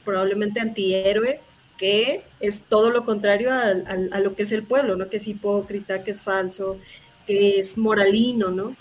[0.04, 1.40] probablemente antihéroe
[1.78, 5.10] que es todo lo contrario a, lo que es el pueblo, ¿no?
[5.10, 6.78] Que es hipócrita, que es falso,
[7.26, 8.76] que es moralino, ¿no?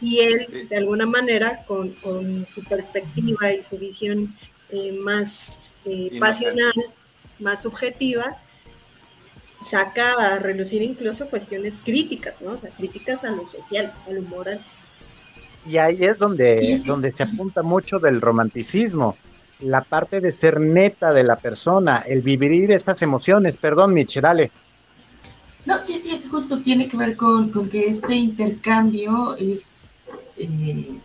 [0.00, 1.94] Y él, de alguna manera, con,
[2.48, 4.36] su perspectiva y su visión
[4.70, 6.74] eh, más eh, pasional,
[7.38, 8.36] más subjetiva,
[9.62, 12.52] saca a relucir incluso cuestiones críticas, ¿no?
[12.52, 14.60] O sea, críticas a lo social, a lo moral.
[15.66, 19.16] Y ahí es donde, donde se apunta mucho del romanticismo,
[19.58, 23.56] la parte de ser neta de la persona, el vivir esas emociones.
[23.56, 24.52] Perdón, Miche, dale.
[25.66, 29.94] No, sí, sí, justo tiene que ver con, que este intercambio es
[30.36, 30.96] eh,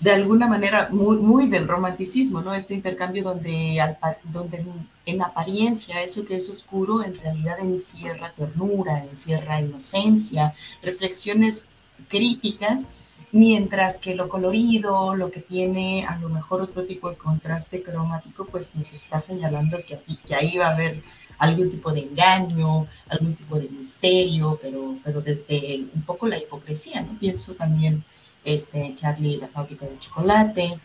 [0.00, 2.54] de alguna manera muy, muy del romanticismo, ¿no?
[2.54, 3.82] Este intercambio donde,
[4.24, 4.64] donde
[5.06, 11.68] en apariencia eso que es oscuro en realidad encierra ternura, encierra inocencia, reflexiones
[12.08, 12.88] críticas
[13.32, 18.46] mientras que lo colorido, lo que tiene a lo mejor otro tipo de contraste cromático,
[18.46, 21.02] pues nos está señalando que, que ahí va a haber
[21.38, 27.02] algún tipo de engaño, algún tipo de misterio, pero, pero desde un poco la hipocresía,
[27.02, 27.18] ¿no?
[27.18, 28.04] Pienso también
[28.44, 30.78] este, Charlie la fábrica de chocolate,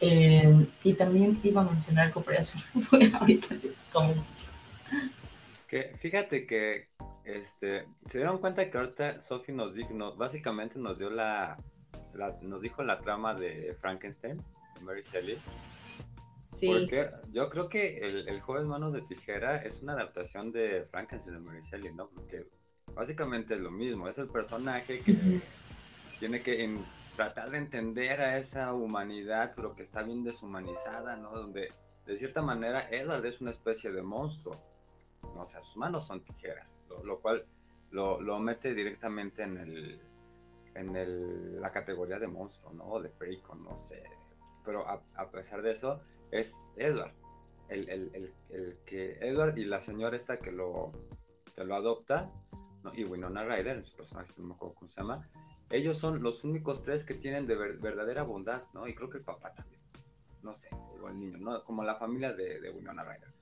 [0.00, 3.56] eh, y también iba a mencionar fue ahorita
[3.92, 4.14] como
[5.66, 6.88] que fíjate que
[7.24, 11.58] este, se dieron cuenta que ahorita Sophie nos dijo, básicamente nos dio la,
[12.40, 14.40] nos dijo la trama de Frankenstein,
[14.82, 15.38] Mary Shelley.
[16.48, 16.68] Sí.
[16.68, 21.40] Porque yo creo que el, joven Manos de Tijera es una adaptación de Frankenstein de
[21.40, 22.08] Mary Shelley, ¿no?
[22.08, 22.46] Porque
[22.94, 25.40] básicamente es lo mismo, es el personaje que
[26.20, 26.78] tiene que
[27.16, 31.32] tratar de entender a esa humanidad, pero que está bien deshumanizada, ¿no?
[31.32, 31.72] Donde
[32.04, 34.62] de cierta manera Edward es una especie de monstruo,
[35.34, 35.42] ¿no?
[35.42, 37.44] o sea, sus manos son tijeras, lo, cual
[37.90, 40.00] lo, lo mete directamente en el,
[40.76, 43.00] en la categoría de monstruo, ¿no?
[43.00, 44.02] De freak, no sé.
[44.64, 47.12] Pero a, pesar de eso, es Edward.
[47.68, 48.34] El,
[48.84, 50.92] que Edward y la señora esta que lo,
[51.54, 52.30] que lo adopta,
[52.94, 55.28] y Winona Ryder, su personaje, no me acuerdo cómo se llama,
[55.70, 58.86] ellos son los únicos tres que tienen de verdadera bondad, ¿no?
[58.86, 59.80] Y creo que el papá también.
[60.42, 60.68] No sé,
[61.02, 61.64] o el niño, ¿no?
[61.64, 63.32] Como la familia de, Winona Ryder.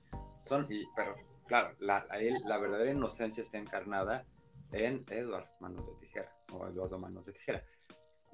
[0.45, 1.15] Son, y, pero
[1.47, 2.07] claro, la,
[2.45, 4.25] la verdadera inocencia está encarnada
[4.71, 7.63] en Edward Manos de Tijera, o Eduardo Manos de Tijera.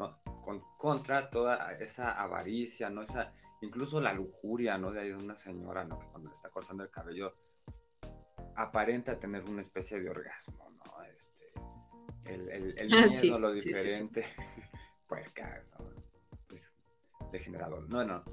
[0.02, 0.42] ¿No?
[0.42, 3.02] Con, contra toda esa avaricia, ¿no?
[3.02, 4.92] Esa, incluso la lujuria, ¿no?
[4.92, 6.00] De una señora, ¿no?
[6.00, 7.36] Que cuando le está cortando el cabello
[8.56, 11.04] aparenta tener una especie de orgasmo, ¿no?
[11.04, 11.52] Este,
[12.26, 14.26] el, el, el ah, miedo, lo diferente.
[15.08, 15.32] pues,
[16.48, 16.74] pues,
[17.32, 17.82] degenerado.
[17.82, 18.24] No, no.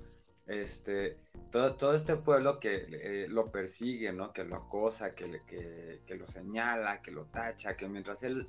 [0.46, 1.18] Este,
[1.50, 4.32] todo, todo este pueblo que eh, lo persigue, ¿no?
[4.32, 8.48] Que lo acosa, que, que, que, lo señala, que lo tacha, que mientras él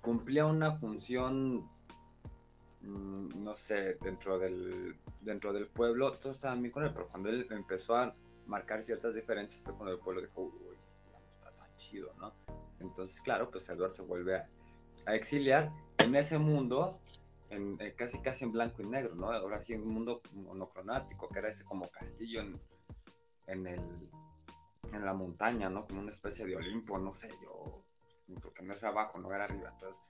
[0.00, 1.68] cumplía una función,
[2.82, 7.46] no sé, dentro del, dentro del pueblo, todos estaban bien con él, pero cuando él
[7.50, 8.14] empezó a
[8.46, 10.76] marcar ciertas diferencias fue cuando el pueblo dijo, uy,
[11.12, 12.32] no está tan chido, ¿no?
[12.80, 14.48] Entonces, claro, pues Edward se vuelve a,
[15.06, 16.98] a exiliar en ese mundo
[17.50, 19.30] en, eh, casi casi en blanco y negro, ¿no?
[19.32, 22.60] Ahora sí en un mundo monocromático, que era ese como castillo en,
[23.46, 24.10] en, el,
[24.92, 25.86] en la montaña, ¿no?
[25.86, 27.84] Como una especie de Olimpo, no sé, yo,
[28.40, 30.02] porque no es abajo, no era arriba, entonces,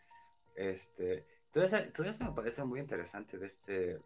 [0.55, 3.99] este, todo eso, me parece muy interesante de este,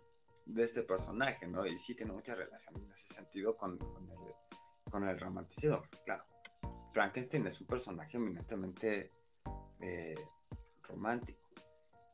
[0.46, 1.66] de este personaje, ¿no?
[1.66, 3.78] Y sí tiene mucha relación en ese sentido con,
[4.90, 6.24] con el romanticismo, claro,
[6.92, 9.12] Frankenstein es un personaje eminentemente
[9.80, 10.14] eh,
[10.84, 11.40] romántico.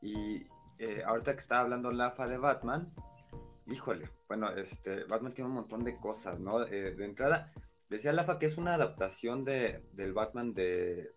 [0.01, 0.47] Y
[0.79, 2.91] eh, ahorita que estaba hablando Lafa de Batman,
[3.67, 6.65] híjole, bueno, este, Batman tiene un montón de cosas, ¿no?
[6.65, 7.53] Eh, de entrada,
[7.89, 11.13] decía Lafa que es una adaptación de, del Batman de,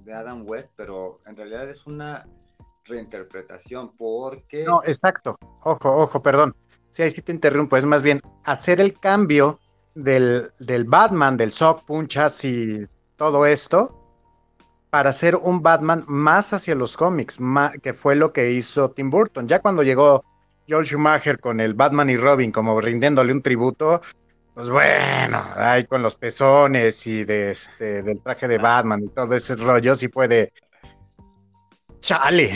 [0.00, 2.28] de Adam West, pero en realidad es una
[2.84, 4.64] reinterpretación porque...
[4.64, 5.36] No, exacto.
[5.62, 6.54] Ojo, ojo, perdón.
[6.90, 7.76] Sí, ahí sí te interrumpo.
[7.76, 9.58] Es más bien hacer el cambio
[9.94, 14.00] del, del Batman, del Sock Punchas y todo esto
[14.94, 17.40] para hacer un Batman más hacia los cómics,
[17.82, 19.48] que fue lo que hizo Tim Burton.
[19.48, 20.24] Ya cuando llegó
[20.68, 24.02] George Schumacher con el Batman y Robin como rindiéndole un tributo,
[24.54, 29.34] pues bueno, ahí con los pezones y de este, del traje de Batman y todo
[29.34, 30.52] ese rollo, sí puede.
[32.04, 32.52] Chale.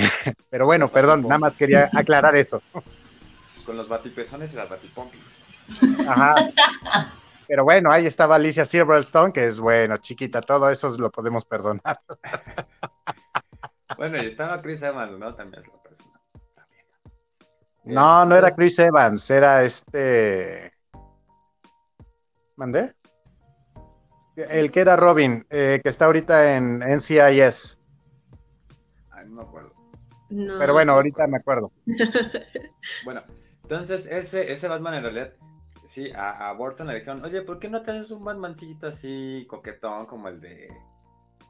[0.51, 2.63] Pero bueno, perdón, nada más quería aclarar eso.
[3.65, 5.41] Con los batipezones y las batipompis.
[6.07, 6.35] Ajá.
[7.49, 11.99] Pero bueno, ahí estaba Alicia Silverstone, que es bueno, chiquita, todo eso lo podemos perdonar.
[13.97, 15.35] bueno, y estaba Chris Evans, ¿no?
[15.35, 16.21] También es la persona.
[17.85, 20.75] No, no era Chris Evans, era este.
[22.57, 22.95] ¿Mandé?
[24.37, 27.78] El que era Robin, eh, que está ahorita en NCIS.
[30.29, 31.73] Pero bueno, ahorita me acuerdo.
[33.05, 33.23] bueno,
[33.63, 35.33] entonces ese, ese Batman en realidad
[35.89, 39.47] sí, a, a, Burton le dijeron, oye, ¿por qué no te haces un Batmancito así
[39.49, 40.69] coquetón como el de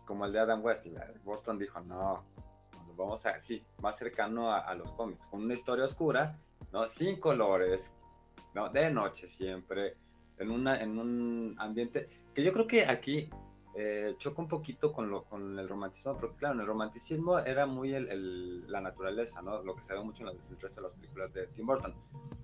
[0.07, 0.87] como el de Adam West?
[0.87, 2.25] Y Burton dijo, no,
[2.97, 6.39] vamos a así, más cercano a, los cómics, con una historia oscura,
[6.73, 6.87] ¿no?
[6.87, 7.91] Sin colores,
[8.55, 8.69] ¿no?
[8.69, 9.97] De noche siempre,
[10.39, 13.31] en, una, en un ambiente que yo creo que aquí
[13.81, 17.65] eh, choca un poquito con, lo, con el romanticismo, porque claro, en el romanticismo era
[17.65, 19.63] muy el, la naturaleza, ¿no?
[19.63, 21.95] Lo que se ve mucho en el resto de las películas de Tim Burton.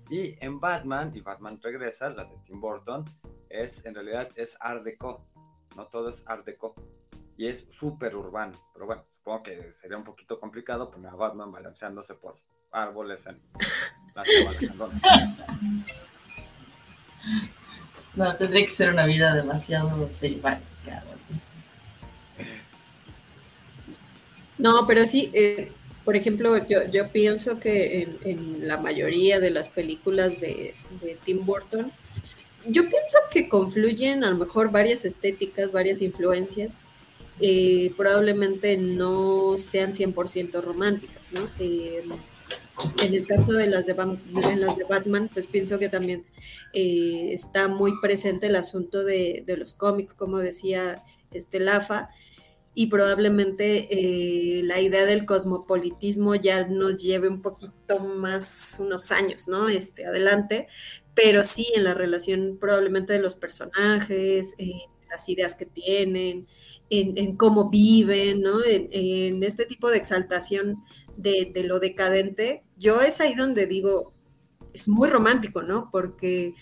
[0.09, 3.03] Y en Batman, y Batman regresa, las de Tim Burton,
[3.49, 5.25] es en realidad es Art Deco,
[5.75, 6.73] no todo es Art Deco.
[7.35, 11.51] Y es súper urbano, pero bueno, supongo que sería un poquito complicado poner a Batman
[11.51, 12.35] balanceándose por
[12.71, 13.41] árboles en
[14.15, 14.23] la
[18.15, 20.74] No, tendría que ser una vida demasiado selvática.
[24.57, 25.71] No, pero sí, eh,
[26.03, 30.73] por ejemplo, yo, pienso que en, la mayoría de las películas de,
[31.25, 31.91] Tim Burton,
[32.67, 36.81] yo pienso que confluyen a lo mejor varias estéticas, varias influencias,
[37.41, 41.49] eh, probablemente no sean 100% románticas, ¿no?
[41.59, 42.03] Eh,
[43.03, 46.25] en el caso de las de, Batman, pues pienso que también
[46.73, 51.03] está muy presente el asunto de, los cómics, como decía
[51.37, 52.09] este Lafa,
[52.75, 59.47] y probablemente eh, la idea del cosmopolitismo ya nos lleve un poquito más unos años,
[59.47, 59.69] ¿no?
[59.69, 60.67] Este, adelante,
[61.15, 64.73] pero sí en la relación probablemente de los personajes, eh,
[65.09, 66.47] las ideas que tienen,
[66.89, 68.63] en, cómo viven, ¿no?
[68.63, 70.83] En, este tipo de exaltación
[71.15, 74.13] de, lo decadente, yo es ahí donde digo,
[74.73, 75.89] es muy romántico, ¿no?
[75.91, 76.53] Porque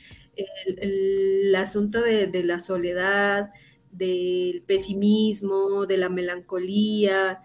[0.77, 3.51] el, asunto de, de la soledad,
[3.93, 7.41] del pesimismo, de la melancolía,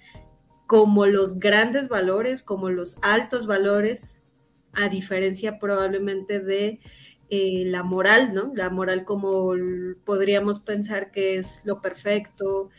[0.66, 4.20] como los grandes valores, como los altos valores,
[4.72, 6.80] a diferencia probablemente de
[7.30, 8.52] eh, la moral, ¿no?
[8.54, 9.52] La moral como
[10.04, 12.70] podríamos pensar que es lo perfecto,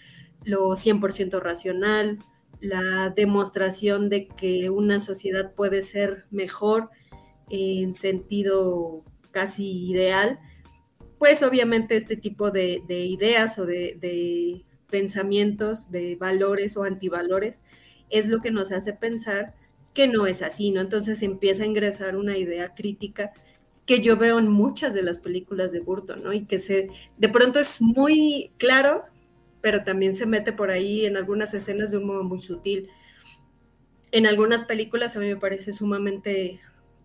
[0.44, 2.20] lo 100% racional,
[2.60, 6.90] la demostración de que una sociedad puede ser mejor
[7.50, 10.40] en sentido casi ideal,
[11.20, 17.62] pues obviamente este tipo de, ideas o de, pensamientos, de valores o antivalores,
[18.10, 19.54] es lo que nos hace pensar
[19.94, 20.82] que no es así, ¿no?
[20.82, 23.34] Entonces empieza a ingresar una idea crítica
[23.86, 26.34] que yo veo en muchas de las películas de Burton, ¿no?
[26.34, 29.04] Y que se, de pronto es muy claro,
[29.62, 32.90] pero también se mete por ahí en algunas escenas de un modo muy sutil.
[34.12, 36.62] en algunas películas a mí me parece sumamente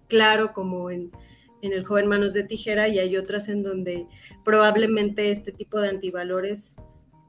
[0.08, 1.10] claro, como en,
[1.64, 4.06] en El joven manos de tijera, y hay otras en donde
[4.44, 6.74] probablemente este tipo de antivalores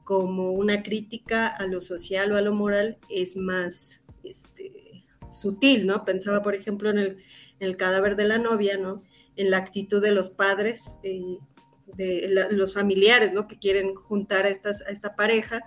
[0.04, 6.04] como una crítica a lo social o a lo moral es más este, sutil, ¿no?
[6.04, 7.18] Pensaba, por ejemplo, en
[7.58, 9.02] el, cadáver de la novia, ¿no?
[9.36, 11.38] En la actitud de los padres, eh,
[11.96, 13.48] de los familiares, ¿no?
[13.48, 15.64] Que quieren juntar a esta pareja,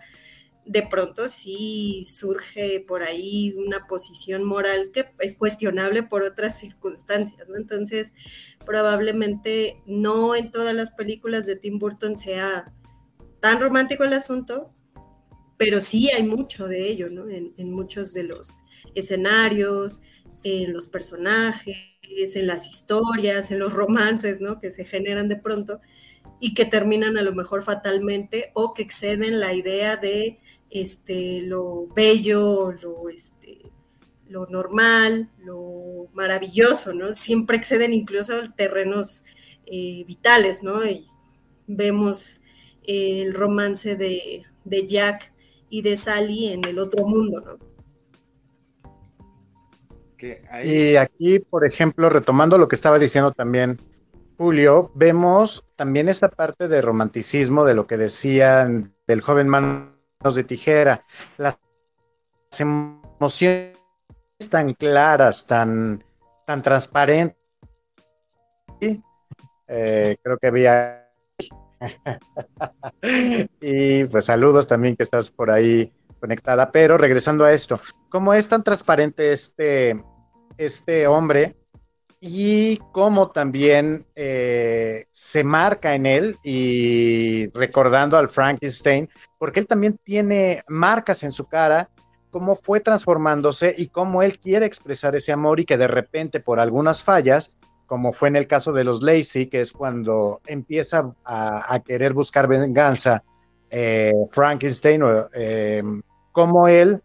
[0.65, 7.49] de pronto sí surge por ahí una posición moral que es cuestionable por otras circunstancias,
[7.49, 7.57] ¿no?
[7.57, 8.13] Entonces,
[8.65, 12.71] probablemente no en todas las películas de Tim Burton sea
[13.39, 14.73] tan romántico el asunto,
[15.57, 17.29] pero sí hay mucho de ello, ¿no?
[17.29, 18.57] En, en muchos de los
[18.95, 20.01] escenarios,
[20.43, 21.77] en los personajes,
[22.35, 24.59] en las historias, en los romances, ¿no?
[24.59, 25.79] Que se generan de pronto
[26.39, 31.87] y que terminan a lo mejor fatalmente o que exceden la idea de este, lo
[31.87, 33.71] bello, lo, este,
[34.27, 37.13] lo normal, lo maravilloso, ¿no?
[37.13, 39.23] Siempre exceden incluso terrenos
[39.65, 40.85] eh, vitales, ¿no?
[40.85, 41.05] Y
[41.67, 42.39] vemos
[42.83, 45.33] el romance de, de, Jack
[45.69, 47.69] y de Sally en el otro mundo, ¿no?
[50.63, 53.79] Y aquí, por ejemplo, retomando lo que estaba diciendo también
[54.37, 60.43] Julio, vemos también esta parte de romanticismo de lo que decían del joven manos de
[60.43, 61.05] tijera,
[61.37, 61.55] las
[62.59, 63.77] emociones
[64.51, 66.03] tan claras, tan,
[66.45, 67.37] tan transparentes.
[69.69, 71.09] Eh, creo que había
[73.61, 77.79] y pues saludos también que estás por ahí conectada, pero regresando a esto,
[78.09, 80.03] ¿cómo es tan transparente este,
[80.57, 81.55] este hombre
[82.21, 89.97] y cómo también eh, se marca en él y recordando al Frankenstein, porque él también
[90.03, 91.89] tiene marcas en su cara,
[92.29, 96.59] cómo fue transformándose y cómo él quiere expresar ese amor y que de repente por
[96.59, 97.55] algunas fallas
[97.85, 102.47] como fue en el caso de los Lacey, que es cuando empieza a, querer buscar
[102.47, 103.23] venganza
[103.71, 105.01] eh, Frankenstein,
[105.33, 105.81] eh,
[106.31, 107.01] como él,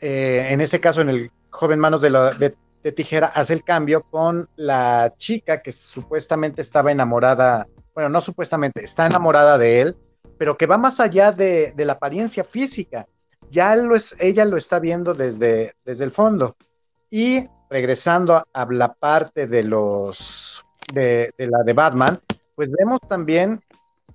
[0.00, 2.54] en este caso en el joven Manos de,
[2.92, 9.06] Tijera, hace el cambio con la chica que supuestamente estaba enamorada, bueno, no supuestamente, está
[9.06, 9.96] enamorada de él,
[10.38, 13.06] pero que va más allá de, la apariencia física.
[13.50, 13.74] Ya
[14.20, 16.56] ella lo está viendo desde, desde el fondo.
[17.10, 22.20] Y regresando a, la parte de los de, la de Batman,
[22.54, 23.60] pues vemos también,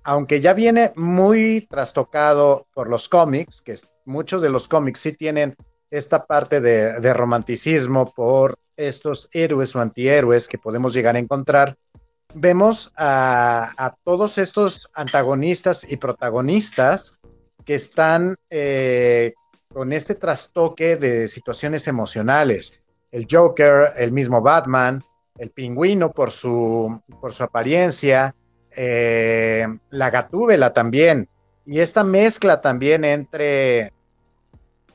[0.04, 5.54] aunque ya viene muy trastocado por los cómics, que muchos de los cómics sí tienen
[5.90, 11.76] esta parte de, romanticismo por estos héroes o antihéroes que podemos llegar a encontrar,
[12.34, 17.18] vemos a, todos estos antagonistas y protagonistas
[17.64, 19.34] que están eh,
[19.72, 22.80] con este trastoque de situaciones emocionales
[23.12, 25.02] el Joker, el mismo Batman,
[25.38, 28.34] el pingüino por su, por su apariencia,
[28.76, 31.28] eh, la gatúbela también.
[31.66, 33.92] Y esta mezcla también entre,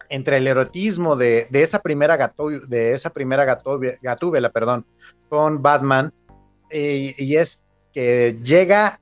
[0.10, 2.34] entre el erotismo de, esa primera,
[2.68, 3.46] de esa primera
[4.02, 4.86] gatúbela perdón,
[5.30, 6.14] con Batman,
[6.72, 7.64] y es
[7.94, 9.00] que llega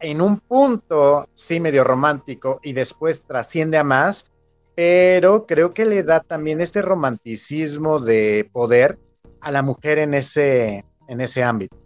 [0.00, 4.32] en un punto, sí, medio romántico, y después trasciende a más,
[4.74, 8.98] pero creo que le da también este romanticismo de poder
[9.40, 11.76] a la mujer en ese, en ese ámbito.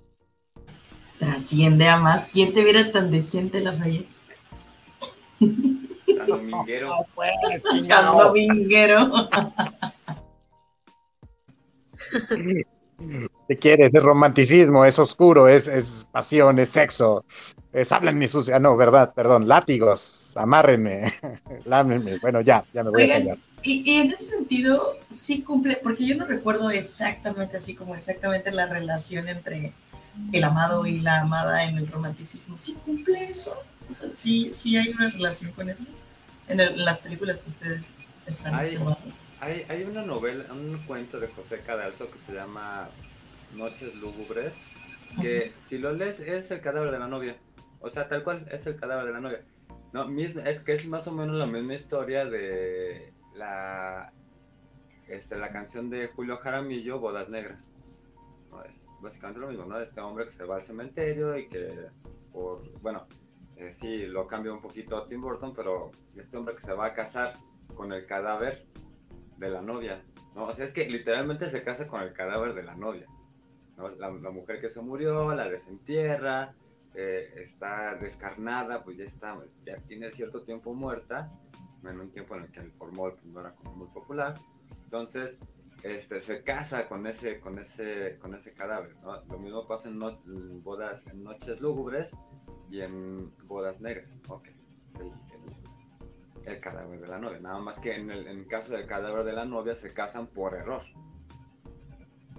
[1.19, 2.29] Trasciende a más.
[2.33, 4.09] ¿Quién te viera tan decente, la Lafayette?
[6.27, 6.89] Dominguero.
[6.89, 7.33] No, pues,
[8.17, 9.29] Dominguero.
[13.49, 13.95] ¿Qué quieres?
[13.95, 17.25] Es romanticismo, es oscuro, es, es pasión, es sexo,
[17.73, 21.13] es háblenme sucia, no, verdad, perdón, látigos, amárrenme,
[21.65, 23.39] lámenme, bueno, ya, ya me voy a callar.
[23.63, 28.67] Y, en ese sentido, sí cumple, porque yo no recuerdo exactamente así como exactamente la
[28.67, 29.73] relación entre
[30.33, 32.57] el amado y la amada en el romanticismo.
[32.59, 33.57] ¿Sí cumple eso?
[33.91, 35.83] O sea, sí, sí hay una relación con eso
[36.49, 37.95] en, las películas que ustedes
[38.27, 38.99] están observando.
[39.41, 42.89] Hay, hay una novela, un cuento de José Cadalso que se llama
[43.55, 44.61] Noches Lúgubres,
[45.21, 47.37] que si lo lees es el cadáver de la novia.
[47.81, 49.45] O sea, tal cual, es el cadáver de la novia.
[49.93, 54.13] No, es que es más o menos la misma historia de la,
[55.09, 57.71] este, la canción de Julio Jaramillo, Bodas Negras.
[58.51, 59.79] No, es básicamente lo mismo, ¿no?
[59.79, 61.89] Este hombre que se va al cementerio y que,
[62.33, 63.07] por, bueno,
[63.57, 66.87] eh, sí, lo cambia un poquito a Tim Burton, pero este hombre que se va
[66.87, 67.35] a casar
[67.75, 68.67] con el cadáver
[69.37, 70.47] de la novia, ¿no?
[70.47, 73.07] O sea, es que literalmente se casa con el cadáver de la novia,
[73.77, 73.89] ¿no?
[73.91, 76.55] La, mujer que se murió, la desentierra,
[76.95, 81.33] eh, está descarnada, pues ya está, ya tiene cierto tiempo muerta,
[81.85, 84.35] en un tiempo en el que el formol pues, no era como muy popular.
[84.85, 85.39] Entonces,
[85.85, 89.23] este, se casa con ese, con ese, con ese cadáver, ¿no?
[89.27, 89.99] Lo mismo pasa en,
[90.63, 92.17] bodas, en noches lúgubres
[92.71, 94.19] y en bodas negras,
[96.47, 97.39] el, cadáver de la novia.
[97.39, 100.81] Nada más que en el, caso del cadáver de la novia se casan por error.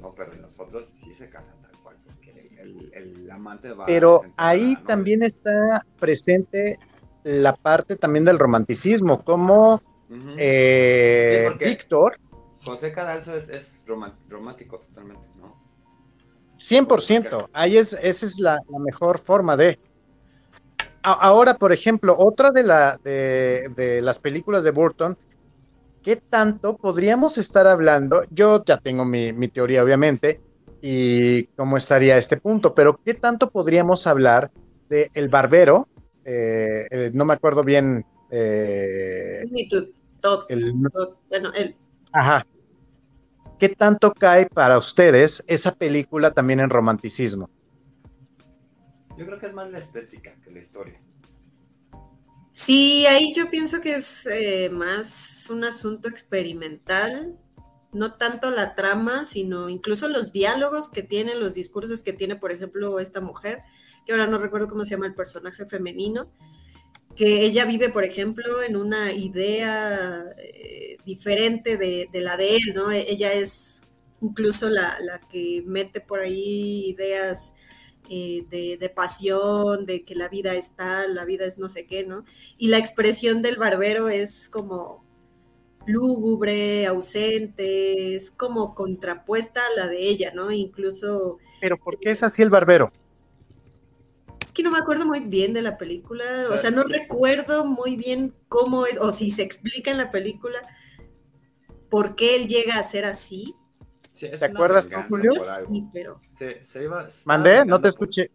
[0.02, 2.50] No, pero en los otros sí se casan tal cual, porque
[2.94, 6.78] el, amante va Pero ahí también está presente
[7.24, 9.84] la parte también del romanticismo, como
[10.38, 12.18] eh, Víctor.
[12.66, 13.84] José Cadalso es,
[14.28, 15.64] romántico totalmente, ¿no?
[16.58, 19.78] 100%, ahí es, esa es la, mejor forma de...
[21.04, 25.18] ahora, por ejemplo, otra de, la, de, las películas de Burton,
[26.02, 28.24] ¿qué tanto podríamos estar hablando?
[28.32, 30.42] Yo ya tengo mi, teoría, obviamente,
[30.82, 34.50] y cómo estaría este punto, pero ¿qué tanto podríamos hablar
[34.90, 35.88] de El Barbero?
[36.24, 38.04] Eh, eh, no me acuerdo bien.
[38.32, 39.46] Eh,
[40.50, 40.74] el,
[41.30, 41.76] bueno, el...
[42.12, 42.46] Ajá.
[43.60, 47.50] ¿Qué tanto cae para ustedes esa película también en romanticismo?
[49.18, 51.00] Yo creo que es más la estética que la historia.
[52.52, 57.38] Sí, ahí yo pienso que es eh, más un asunto experimental,
[57.92, 62.52] no tanto la trama, sino incluso los diálogos que tiene, los discursos que tiene, por
[62.52, 63.62] ejemplo, esta mujer,
[64.06, 66.32] que ahora no recuerdo cómo se llama el personaje femenino,
[67.16, 72.92] que ella vive, por ejemplo, en una idea eh, diferente de, la de él, ¿no?
[72.92, 73.84] E, ella es
[74.22, 74.98] incluso la,
[75.30, 77.56] que mete por ahí ideas
[78.10, 82.06] eh, de, pasión, de que la vida es tal, la vida es no sé qué,
[82.06, 82.26] ¿no?
[82.58, 85.06] Y la expresión del barbero es como
[85.86, 90.52] lúgubre, ausente, es como contrapuesta a la de ella, ¿no?
[90.52, 91.38] Incluso...
[91.62, 92.92] Pero ¿por qué es así el barbero?
[94.44, 97.96] Es que no me acuerdo muy bien de la película, o sea, no recuerdo muy
[97.96, 100.62] bien cómo es, o si se explica en la película
[101.90, 103.56] por qué él llega a ser así.
[104.18, 105.34] ¿Te acuerdas, Julio?
[105.34, 106.22] Sí, pero...
[106.30, 107.66] Se, iba, ¿Mandé?
[107.66, 108.32] No te escuché.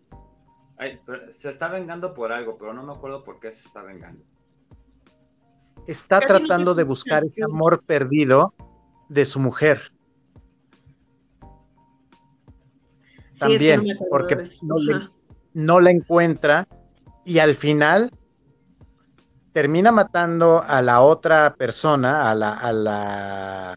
[1.31, 4.25] se está vengando por algo, pero no me acuerdo por qué se está vengando.
[5.87, 8.55] Está tratando de buscar ese amor perdido
[9.09, 9.81] de su mujer.
[13.39, 14.75] También, porque no
[15.53, 16.69] no la encuentra
[17.25, 18.13] y al final
[19.53, 22.53] termina matando a la otra persona, a la...
[22.53, 23.75] A la...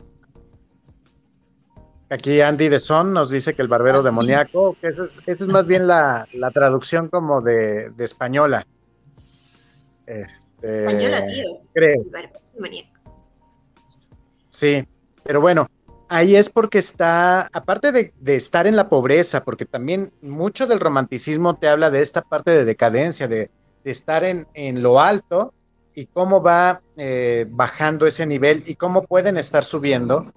[2.10, 5.48] Aquí Andy de Son nos dice que el barbero ah, demoníaco, que esa es, es,
[5.48, 8.68] más bien la, traducción como de, española.
[10.06, 11.62] Este, española, tío.
[11.74, 12.04] Creo.
[14.50, 14.88] Sí,
[15.24, 15.68] pero bueno,
[16.10, 21.56] ahí es porque está, aparte de, estar en la pobreza, porque también mucho del romanticismo
[21.56, 23.50] te habla de esta parte de decadencia, de,
[23.84, 24.48] estar en,
[24.82, 25.54] lo alto
[25.96, 30.32] y cómo va eh, bajando ese nivel y cómo pueden estar subiendo.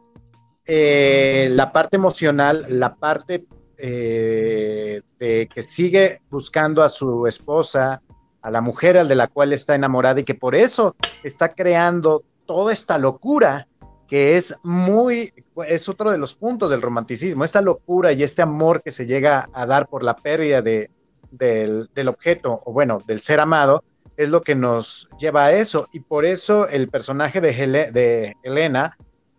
[0.66, 3.44] Eh, la parte emocional, la parte
[3.78, 8.02] eh, de que sigue buscando a su esposa,
[8.42, 12.24] a la mujer al de la cual está enamorada y que por eso está creando
[12.46, 13.66] toda esta locura
[14.08, 15.32] que es muy,
[15.66, 19.48] es otro de los puntos del romanticismo, esta locura y este amor que se llega
[19.52, 20.90] a dar por la pérdida de,
[21.30, 23.82] del, objeto, o bueno, del ser amado,
[24.16, 25.88] es lo que nos lleva a eso.
[25.92, 27.52] Y por eso el personaje de,
[27.92, 28.96] de Helena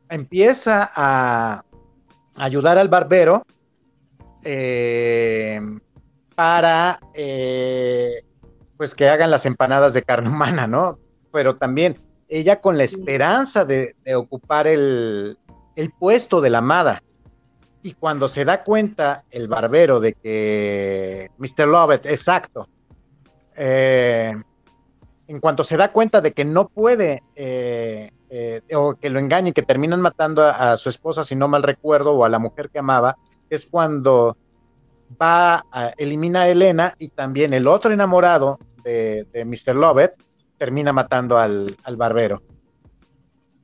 [0.09, 1.63] empieza a
[2.37, 3.43] ayudar al barbero
[4.43, 5.59] eh,
[6.35, 8.21] para eh,
[8.77, 10.99] pues que hagan las empanadas de carne humana, ¿no?
[11.31, 11.97] Pero también
[12.29, 15.37] ella con la esperanza de, ocupar el,
[15.99, 17.01] puesto de la amada.
[17.81, 21.67] Y cuando se da cuenta el barbero de que Mr.
[21.67, 22.67] Lovett, exacto,
[23.55, 24.35] eh,
[25.27, 29.53] en cuanto se da cuenta de que no puede, eh, eh, o que lo engañen,
[29.53, 32.79] que terminan matando a, su esposa, si no mal recuerdo, o a la mujer que
[32.79, 33.17] amaba,
[33.49, 34.37] es cuando
[35.21, 39.75] va a eliminar a Elena y también el otro enamorado de, Mr.
[39.75, 40.13] Lovett
[40.57, 42.41] termina matando al, barbero.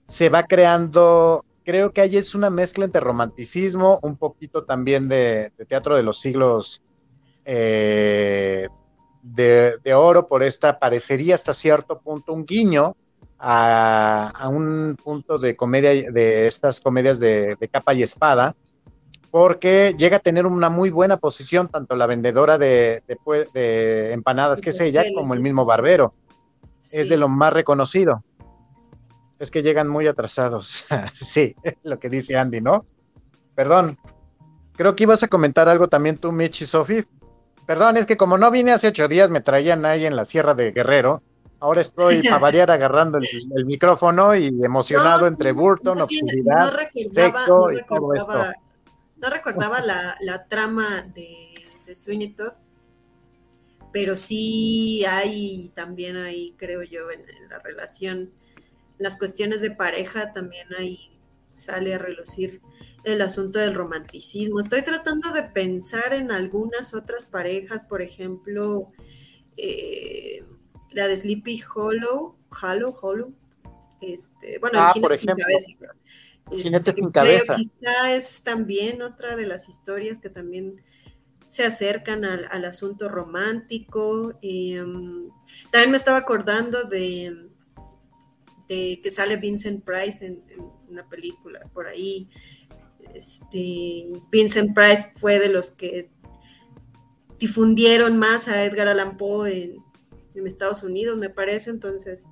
[0.08, 5.52] Se va creando, creo que ahí es una mezcla entre romanticismo, un poquito también de,
[5.68, 6.84] teatro de los siglos
[7.46, 8.13] eh,
[9.36, 12.96] de, oro, por esta parecería hasta cierto punto un guiño
[13.40, 18.56] a, un punto de comedia, de estas comedias de, capa y espada,
[19.32, 23.04] porque llega a tener una muy buena posición tanto la vendedora de,
[23.54, 26.14] de empanadas, que es ella, como el mismo barbero
[26.92, 28.24] es de lo más reconocido.
[29.40, 30.86] Es que llegan muy atrasados.
[31.14, 32.86] sí, lo que dice Andy, ¿no?
[33.56, 33.98] Perdón.
[34.76, 37.06] Creo que ibas a comentar algo también tú, Mitch y Sophie.
[37.66, 40.54] Perdón, es que como no vine hace ocho días, me traían ahí en la Sierra
[40.54, 41.22] de Guerrero.
[41.60, 46.74] Ahora estoy para variar agarrando el, micrófono y emocionado entre Burton, obscuridad,
[47.06, 48.44] sexo y todo esto.
[49.18, 51.54] No recordaba la, la trama de,
[51.86, 52.54] de Sweeney Todd,
[53.94, 58.32] pero sí hay también ahí, creo yo, en, la relación,
[58.98, 61.12] las cuestiones de pareja también ahí
[61.48, 62.62] sale a relucir
[63.04, 64.60] el asunto del romanticismo.
[64.60, 68.92] Estoy tratando de pensar en algunas otras parejas, por ejemplo,
[69.58, 70.44] eh,
[70.92, 73.34] la de Sleepy Hollow, Hollow, Hollow.
[74.02, 75.46] Este, bueno, ah, por ejemplo,
[76.52, 77.56] Jinete sin cabeza.
[77.56, 80.82] Este, quizá es también otra de las historias que también
[81.46, 84.34] se acercan al, asunto romántico.
[84.42, 85.30] Em,
[85.72, 87.48] también me estaba acordando de,
[88.68, 90.44] de, que sale Vincent Price en,
[90.90, 92.30] una película por ahí.
[93.14, 96.10] Este, Vincent Price fue de los que
[97.40, 99.84] difundieron más a Edgar Allan Poe en,
[100.48, 101.70] Estados Unidos, me parece.
[101.70, 102.28] Entonces,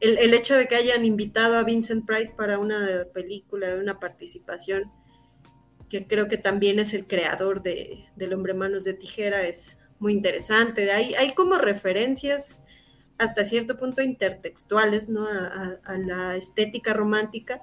[0.00, 4.90] el, el, hecho de que hayan invitado a Vincent Price para una película, una participación,
[5.88, 10.12] que creo que también es el creador de, del hombre manos de tijera, es muy
[10.12, 10.90] interesante.
[10.90, 12.64] Hay, hay como referencias
[13.18, 15.26] hasta cierto punto intertextuales ¿no?
[15.26, 17.62] a, la estética romántica,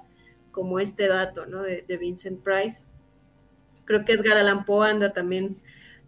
[0.52, 1.62] como este dato ¿no?
[1.62, 2.82] de, Vincent Price.
[3.84, 5.56] Creo que Edgar Allan Poe anda también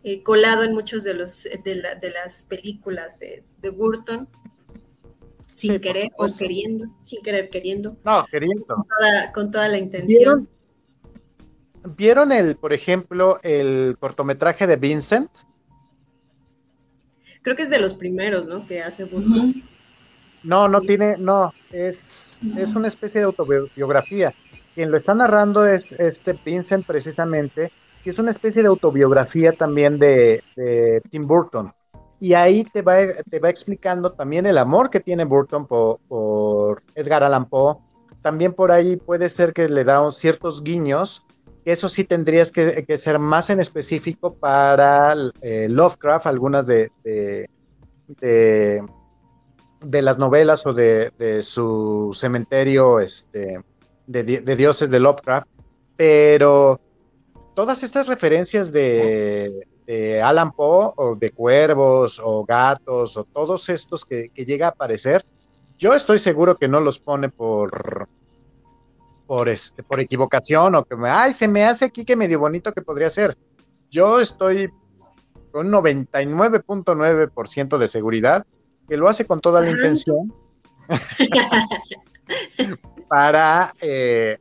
[0.05, 4.29] eh, colado en muchos de, los, de, las películas de, Burton,
[5.51, 7.97] sin querer o queriendo, sin querer queriendo.
[8.05, 8.87] No, queriendo.
[9.33, 10.49] Con toda, la intención.
[11.97, 15.31] ¿Vieron, el, por ejemplo, el cortometraje de Vincent?
[17.43, 18.67] Creo que es de los primeros, ¿no?
[18.67, 19.63] Que hace Burton.
[20.45, 24.35] No, no tiene, no, es, es una especie de autobiografía.
[24.75, 27.73] Quien lo está narrando es este Vincent precisamente,
[28.03, 30.43] que es una especie de autobiografía también de,
[31.11, 31.73] Tim Burton.
[32.21, 32.97] Y ahí te va,
[33.29, 37.77] te va explicando también el amor que tiene Burton por, Edgar Allan Poe.
[38.23, 41.27] También por ahí puede ser que le da ciertos guiños,
[41.65, 47.49] eso sí tendrías que, ser más en específico para eh, Lovecraft, algunas de, de,
[48.21, 48.83] de,
[49.91, 53.63] las novelas o de, su cementerio este,
[54.07, 55.49] de dioses de Lovecraft.
[55.97, 56.81] Pero
[57.55, 59.67] todas estas referencias de,
[60.23, 65.25] Alan Poe o de cuervos o gatos o todos estos que, llega a aparecer,
[65.79, 68.09] yo estoy seguro que no los pone por
[69.27, 72.73] por este por equivocación o que me, ay, se me hace aquí que medio bonito
[72.73, 73.37] que podría ser.
[73.91, 74.71] Yo estoy
[75.51, 78.47] con 99.9% de seguridad
[78.89, 80.33] que lo hace con toda la intención
[83.09, 84.39] para eh,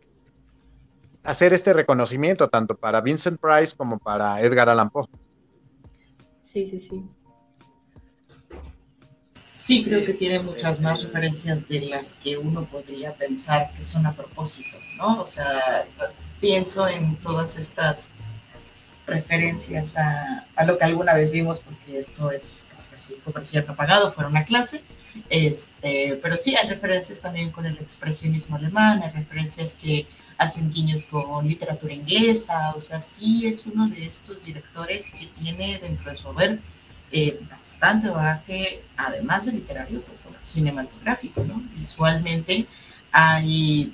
[1.23, 5.07] hacer este reconocimiento tanto para Vincent Price como para Edgar Allan Poe.
[6.41, 7.03] Sí, sí, sí.
[9.53, 14.05] Sí, creo que tiene muchas más referencias de las que uno podría pensar que son
[14.05, 15.21] a propósito, ¿no?
[15.21, 15.87] O sea,
[16.41, 18.13] pienso en todas estas
[19.05, 24.29] referencias a, lo que alguna vez vimos, porque esto es casi, casi comercial apagado, fuera
[24.29, 24.81] una clase,
[25.29, 31.05] este, pero sí hay referencias también con el expresionismo alemán, hay referencias que hacen guiños
[31.05, 36.15] con literatura inglesa, o sea, sí es uno de estos directores que tiene dentro de
[36.15, 36.59] su haber
[37.11, 41.61] eh, bastante bagaje, además de literario, pues bueno, cinematográfico, ¿no?
[41.75, 42.65] Visualmente
[43.11, 43.93] hay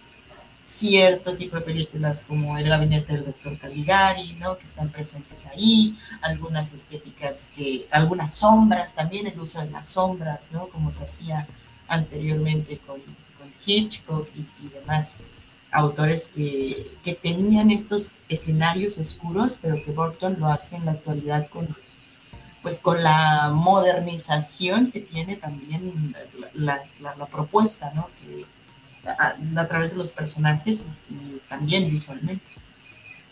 [0.70, 4.58] cierto tipo de películas como El gabinete del doctor Caligari, ¿no?
[4.58, 10.52] Que están presentes ahí, algunas estéticas que, algunas sombras también, el uso de las sombras,
[10.52, 10.68] ¿no?
[10.68, 11.48] Como se hacía
[11.88, 13.02] anteriormente con,
[13.38, 15.18] con Hitchcock y, y demás
[15.72, 21.48] autores que, que, tenían estos escenarios oscuros, pero que Burton lo hace en la actualidad
[21.50, 21.76] con,
[22.62, 26.16] pues, con la modernización que tiene también
[26.54, 28.10] la, la, propuesta, ¿no?
[28.20, 28.46] Que,
[29.06, 32.46] a, través de los personajes y también visualmente.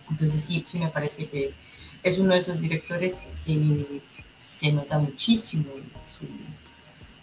[0.10, 1.54] Entonces sí, sí me parece que
[2.04, 4.02] es uno de esos directores que
[4.40, 5.66] se nota muchísimo
[6.04, 6.26] su,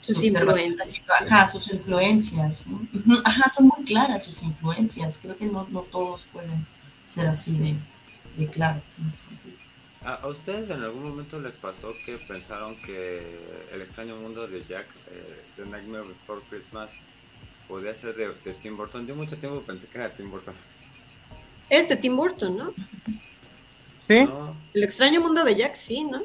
[0.01, 1.11] sus influencias.
[1.11, 2.67] Ajá, sus influencias.
[3.25, 5.19] Ajá, son muy claras sus influencias.
[5.23, 6.67] Creo que no, no todos pueden
[7.09, 7.75] ser así de,
[8.37, 8.83] de claros.
[10.05, 13.41] ¿A ustedes en algún momento les pasó que pensaron que
[13.73, 16.91] El extraño mundo de Jack, eh, The Nightmare Before Christmas,
[17.69, 19.07] podría ser de, Tim Burton?
[19.07, 20.55] Yo mucho tiempo pensé que era de Tim Burton.
[21.71, 22.75] Es de Tim Burton, ¿no?
[23.99, 24.27] Sí.
[24.75, 26.23] El extraño mundo de Jack, sí, ¿no?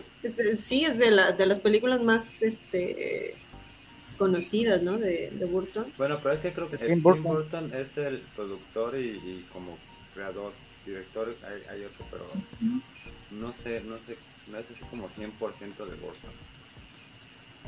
[0.54, 3.36] sí, es de, la, de las películas más este,
[4.18, 4.98] conocidas, ¿no?
[4.98, 5.92] De, Burton.
[5.98, 9.78] Bueno, pero es que creo que Tim Burton, es el productor y, como
[10.14, 10.52] creador,
[10.86, 11.36] director,
[11.72, 12.30] hay, otro, pero
[13.32, 14.18] no sé, no sé,
[14.48, 16.32] no es así como 100% de Burton.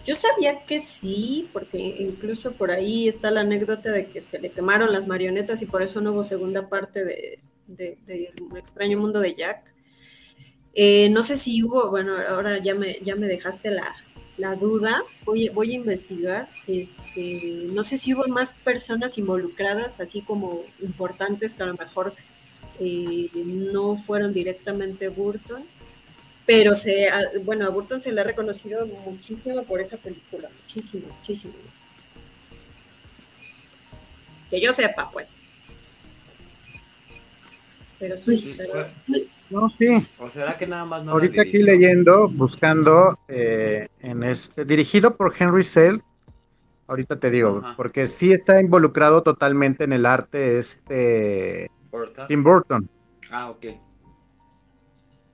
[0.06, 4.50] Yo sabía que sí, porque incluso por ahí está la anécdota de que se le
[4.50, 9.36] quemaron las marionetas y por eso no hubo segunda parte de, de, extraño mundo de
[9.36, 9.74] Jack.
[10.74, 13.96] Eh, no sé si hubo, bueno, ahora ya me, ya me dejaste la,
[14.38, 16.50] la duda, voy, voy a investigar.
[16.66, 22.16] Este, no sé si hubo más personas involucradas, así como importantes que a lo mejor
[22.80, 25.64] eh, no fueron directamente Burton
[26.52, 27.08] pero se,
[27.46, 31.54] bueno, a Burton se le ha reconocido muchísimo por esa película, muchísimo, muchísimo.
[34.50, 35.30] Que yo sepa, pues.
[38.00, 38.32] Pero sí.
[38.32, 39.88] Pues, no, sí.
[40.20, 45.34] ¿O será que nada más no Ahorita aquí leyendo, buscando eh, en este, dirigido por
[45.38, 46.02] Henry Sell,
[46.88, 51.72] ahorita te digo, porque sí está involucrado totalmente en el arte este
[52.28, 52.90] Tim Burton.
[53.30, 53.68] Ah, ok.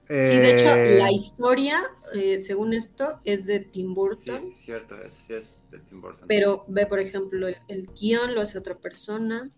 [0.10, 1.82] Sí, de hecho, eh, la historia,
[2.14, 4.52] eh, según esto, es de Tim Burton.
[4.54, 6.30] Sí, cierto, sí es de Tim Burton.
[6.30, 9.52] Pero ve, por ejemplo, el, guion lo hace otra persona.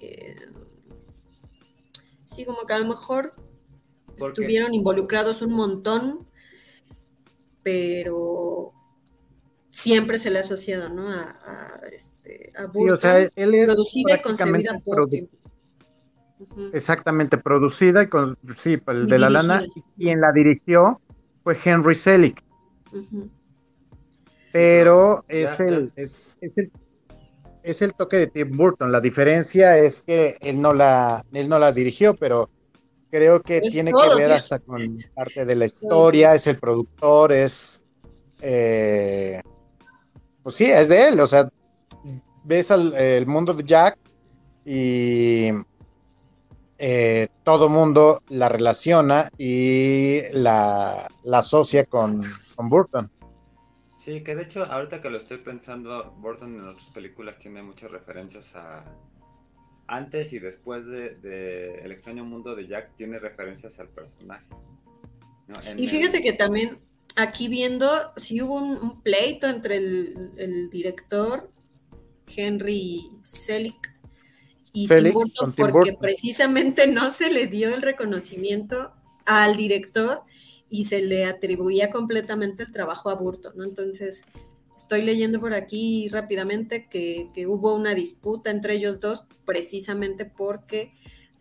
[0.00, 0.34] Eh,
[2.24, 3.34] sí, como que a lo mejor
[4.16, 6.26] estuvieron involucrados un montón,
[7.62, 8.72] pero
[9.68, 11.10] siempre se le ha asociado, ¿no?
[11.10, 12.82] A, este, a Burton.
[12.82, 15.28] Sí, o sea, él es producida y concebida por Tim
[16.72, 21.00] Exactamente, producida y con, sí, el de la lana, y quien la dirigió
[21.42, 22.42] fue Henry Selick.
[24.52, 26.70] Pero es el, es, el,
[27.62, 28.92] es el toque de Tim Burton.
[28.92, 32.50] La diferencia es que él no la, él no la dirigió, pero
[33.10, 37.82] creo que tiene que ver hasta con parte de la historia, es el productor, es
[38.40, 39.40] eh,
[40.42, 41.48] pues sí, es de él, o sea,
[42.44, 43.98] ves el mundo de Jack
[44.64, 45.50] y
[46.84, 52.24] eh, todo mundo la relaciona y la, asocia con,
[52.58, 53.08] Burton.
[53.94, 57.92] Sí, que de hecho, ahorita que lo estoy pensando, Burton en otras películas tiene muchas
[57.92, 58.84] referencias a
[59.86, 64.48] antes y después de, El extraño mundo de Jack, tiene referencias al personaje.
[65.76, 66.80] Y fíjate que también
[67.14, 71.48] aquí viendo, si hubo un, pleito entre el, el, director
[72.26, 73.91] Henry Selick
[74.72, 78.92] y Tim Burton, porque precisamente no se le dio el reconocimiento
[79.26, 80.22] al director
[80.68, 83.64] y se le atribuía completamente el trabajo a Burton, ¿no?
[83.64, 84.24] Entonces,
[84.76, 90.92] estoy leyendo por aquí rápidamente que, hubo una disputa entre ellos dos precisamente porque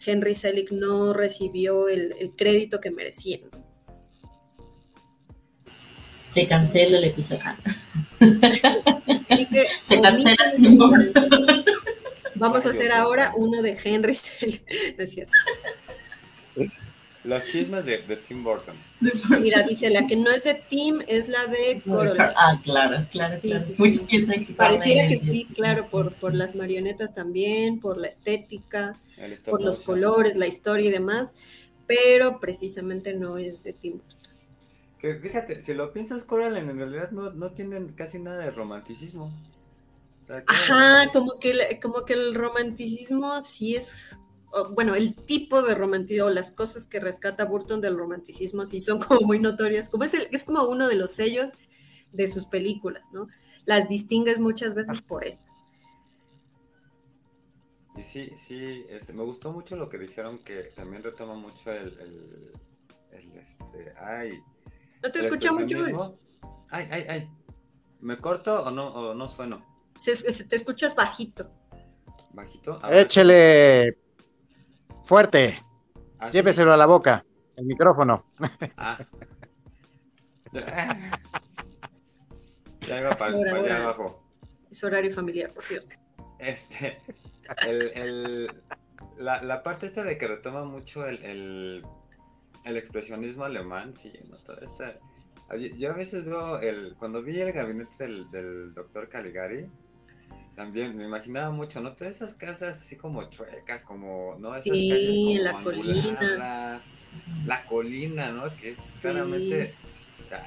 [0.05, 3.39] Henry Selick no recibió el, crédito que merecía.
[6.27, 7.41] Se cancela el episodio.
[9.81, 10.53] se cancela
[12.35, 14.63] Vamos a hacer ahora uno de Henry Selick,
[14.97, 15.33] es cierto?
[17.23, 18.75] Los chismes de, Tim Burton.
[19.39, 22.33] Mira, dice, la que no es de Tim es la de Coraline.
[22.35, 23.65] Ah, claro, claro, claro.
[23.77, 28.99] Muchos piensan que Pareciera que sí, claro, por, por las marionetas también, por la estética,
[29.45, 31.35] por los colores, la historia y demás,
[31.85, 34.17] pero precisamente no es de Tim Burton.
[34.97, 39.31] Que fíjate, si lo piensas, Coraline en realidad no, no tienen casi nada de romanticismo.
[40.47, 44.17] Ajá, como que, como que el romanticismo sí es,
[44.71, 49.21] bueno, el tipo de romanticismo, las cosas que rescata Burton del romanticismo sí son como
[49.21, 51.51] muy notorias, como es, es como uno de los sellos
[52.11, 53.27] de sus películas, ¿no?
[53.65, 55.41] Las distingues muchas veces por eso.
[57.95, 61.97] Y sí, sí, este, me gustó mucho lo que dijeron que también retoma mucho el,
[63.11, 64.41] el, este, ay.
[65.03, 65.77] No te escucha mucho.
[66.69, 67.29] Ay, ay, ay.
[67.99, 69.70] ¿Me corto o no, o no sueno?
[69.95, 71.51] Se, te escuchas bajito.
[72.31, 72.79] ¿Bajito?
[72.89, 73.97] Échele
[75.05, 75.61] fuerte.
[76.19, 77.25] ¿Ah, Lléveselo a la boca,
[77.55, 78.25] el micrófono.
[78.77, 78.97] Ah.
[82.81, 84.23] ya iba para, allá abajo.
[84.69, 85.99] Es horario familiar, por Dios.
[86.39, 87.01] Este,
[87.65, 88.47] el,
[89.17, 91.85] la, la, parte esta de que retoma mucho el, el,
[92.65, 94.37] el expresionismo alemán, sí, ¿no?
[94.37, 94.99] Toda esta
[95.77, 96.95] yo a veces veo el.
[96.97, 99.67] Cuando vi el gabinete del, doctor Caligari,
[100.55, 101.93] también me imaginaba mucho, ¿no?
[101.93, 104.55] Todas esas casas así como chuecas, como, ¿no?
[104.55, 106.79] Esas sí, la colina.
[107.45, 108.55] La colina, ¿no?
[108.55, 109.73] Que es claramente.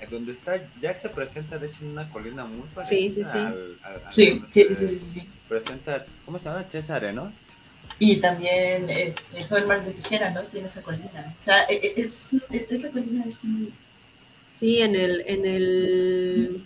[0.09, 3.39] Donde está, Jack se presenta, de hecho, en una colina muy parecida sí, sí, sí.
[3.83, 6.67] Al, sí, sí, sí, sí, sí, Presenta, ¿cómo se llama?
[6.67, 7.31] César, ¿no?
[7.99, 10.43] Y también este, Joven Mars de Tijera, ¿no?
[10.45, 11.35] Tiene esa colina.
[11.39, 13.73] O sea, e, e, es, e, esa colina es muy
[14.57, 16.63] Sí, en el, en el,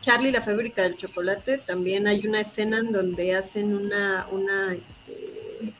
[0.00, 5.74] Charlie la fábrica del chocolate también hay una escena en donde hacen una, una, este,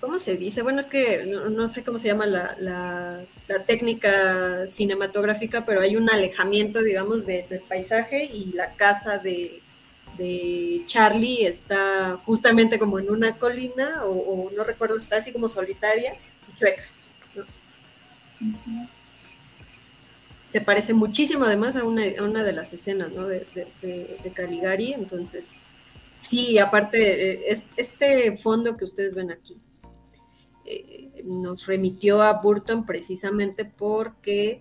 [0.00, 0.62] ¿cómo se dice?
[0.62, 3.24] Bueno, es que no, sé cómo se llama la,
[3.66, 9.60] técnica cinematográfica, pero hay un alejamiento, digamos, del paisaje y la casa de,
[10.86, 16.16] Charlie está justamente como en una colina, o, no recuerdo, está así como solitaria
[16.50, 16.84] y chueca.
[20.52, 23.26] Se parece muchísimo además a una, de las escenas ¿no?
[23.26, 23.46] de,
[24.34, 25.62] Caligari, entonces
[26.12, 29.56] sí, aparte, eh, este fondo que ustedes ven aquí,
[30.66, 34.60] eh, nos remitió a Burton precisamente porque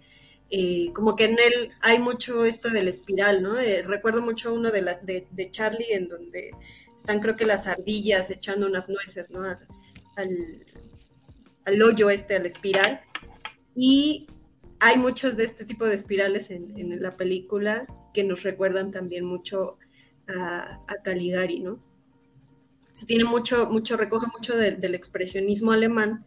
[0.50, 3.56] eh, como que en él hay mucho esto del espiral, ¿no?
[3.86, 6.52] Recuerdo mucho uno de, Charlie en donde
[6.96, 9.44] están creo que las ardillas echando unas nueces, ¿no?
[10.16, 13.02] Al, hoyo este, al espiral.
[13.76, 14.28] Y
[14.84, 19.78] hay muchos de este tipo de espirales en, la película que nos recuerdan también mucho
[20.28, 21.84] a, Caligari, ¿no?
[22.92, 26.26] se tiene mucho, mucho, recoge mucho del expresionismo alemán,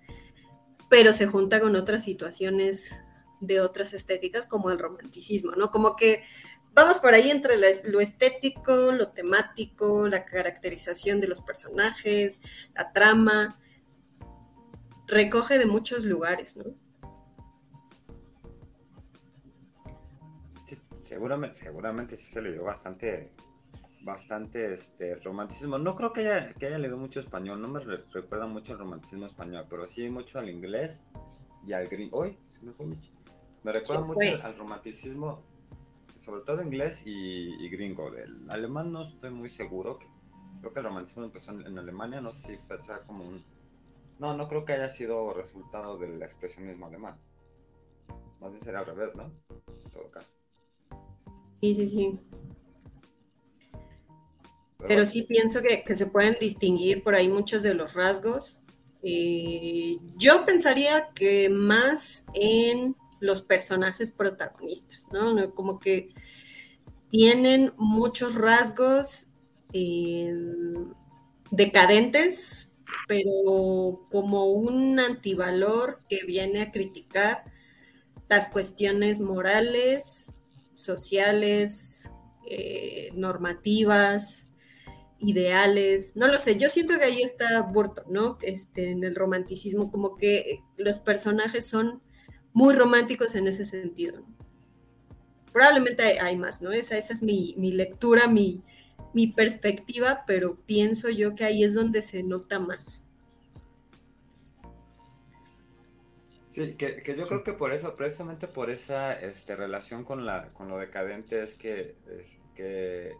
[0.88, 2.96] pero se junta con otras situaciones
[3.40, 5.70] de otras estéticas como el romanticismo, ¿no?
[5.72, 6.22] Como que
[6.72, 12.40] vamos por ahí entre lo estético, lo temático, la caracterización de los personajes,
[12.74, 13.60] la trama,
[15.08, 16.83] recoge de muchos lugares, ¿no?
[21.04, 23.30] Seguramente, seguramente sí se le dio bastante
[24.04, 25.78] bastante este romanticismo.
[25.78, 29.26] No creo que haya, que haya leído mucho español, no me recuerda mucho el romanticismo
[29.26, 31.02] español, pero sí mucho al inglés
[31.66, 32.18] y al gringo.
[32.18, 35.42] Hoy se me fue Me recuerda mucho al romanticismo,
[36.16, 38.10] sobre todo inglés y, gringo.
[38.10, 39.98] Del alemán no estoy muy seguro.
[39.98, 40.06] Que,
[40.60, 42.76] creo que el romanticismo empezó en, Alemania, no sé si fue
[43.06, 43.44] como un...
[44.18, 47.18] No, no creo que haya sido resultado del expresionismo alemán.
[48.40, 49.24] Más bien sería al revés, ¿no?
[49.84, 50.32] En todo caso.
[51.64, 52.18] Sí, sí, sí.
[54.86, 58.58] Pero sí pienso que, se pueden distinguir por ahí muchos de los rasgos.
[59.02, 65.54] Eh, yo pensaría que más en los personajes protagonistas, ¿no?
[65.54, 66.10] Como que
[67.08, 69.28] tienen muchos rasgos
[69.72, 70.92] em,
[71.50, 72.72] decadentes,
[73.08, 77.50] pero como un antivalor que viene a criticar
[78.28, 80.34] las cuestiones morales,
[80.74, 82.10] sociales,
[82.48, 84.48] eh, normativas,
[85.18, 88.38] ideales, no lo sé, yo siento que ahí está Burton, ¿no?
[88.42, 92.02] Este, en el romanticismo, como que los personajes son
[92.52, 94.24] muy románticos en ese sentido.
[95.52, 96.72] Probablemente hay, más, ¿no?
[96.72, 98.62] Esa, esa es mi, lectura, mi,
[99.12, 103.03] mi perspectiva, pero pienso yo que ahí es donde se nota más.
[106.54, 110.68] Sí, que, yo creo que por eso, precisamente por esa este, relación con, la, con
[110.68, 113.16] lo decadente, es que, es que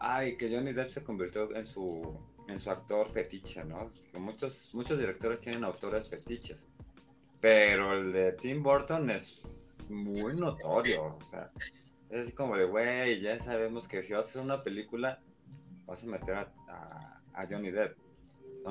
[0.00, 3.86] Ay, que Johnny Depp se convirtió en su, en su actor fetiche, ¿no?
[4.10, 6.66] Que muchos, muchos directores tienen autores fetiches,
[7.38, 11.50] pero el de Tim Burton es muy notorio, o sea,
[12.08, 15.20] es así como de, güey, ya sabemos que si vas a hacer una película,
[15.84, 17.94] vas a meter a, a, Johnny Depp.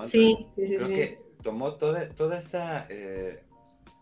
[0.01, 0.75] sí, sí, sí.
[0.77, 2.87] Creo que tomó toda, toda esta...
[2.89, 3.43] Eh,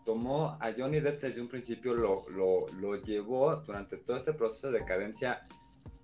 [0.04, 4.70] tomó a Johnny Depp desde un principio, lo, lo, lo llevó durante todo este proceso
[4.70, 5.46] de decadencia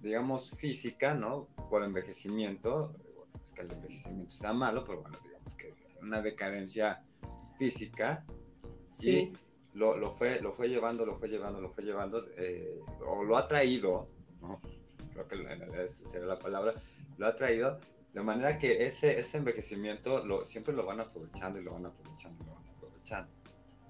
[0.01, 1.49] digamos, física, ¿no?
[1.71, 7.03] Por envejecimiento, bueno, es que el envejecimiento sea malo, pero bueno, digamos que una decadencia
[7.57, 8.25] física,
[8.89, 9.33] sí.
[9.33, 13.23] Y lo, lo, fue, lo fue llevando, lo fue llevando, lo fue llevando, eh, o
[13.25, 14.09] lo ha traído,
[14.41, 14.61] ¿no?
[15.13, 16.75] Creo que esa sería la palabra,
[17.17, 17.79] lo ha traído,
[18.13, 22.43] de manera que ese, ese envejecimiento lo, siempre lo van aprovechando y lo van aprovechando
[22.43, 23.33] y lo van aprovechando.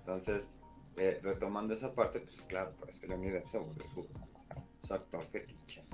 [0.08, 0.48] Entonces,
[0.96, 4.06] eh, retomando esa parte, pues claro, pues Johnny Depp se volvió su,
[4.80, 5.84] su actor fetiche.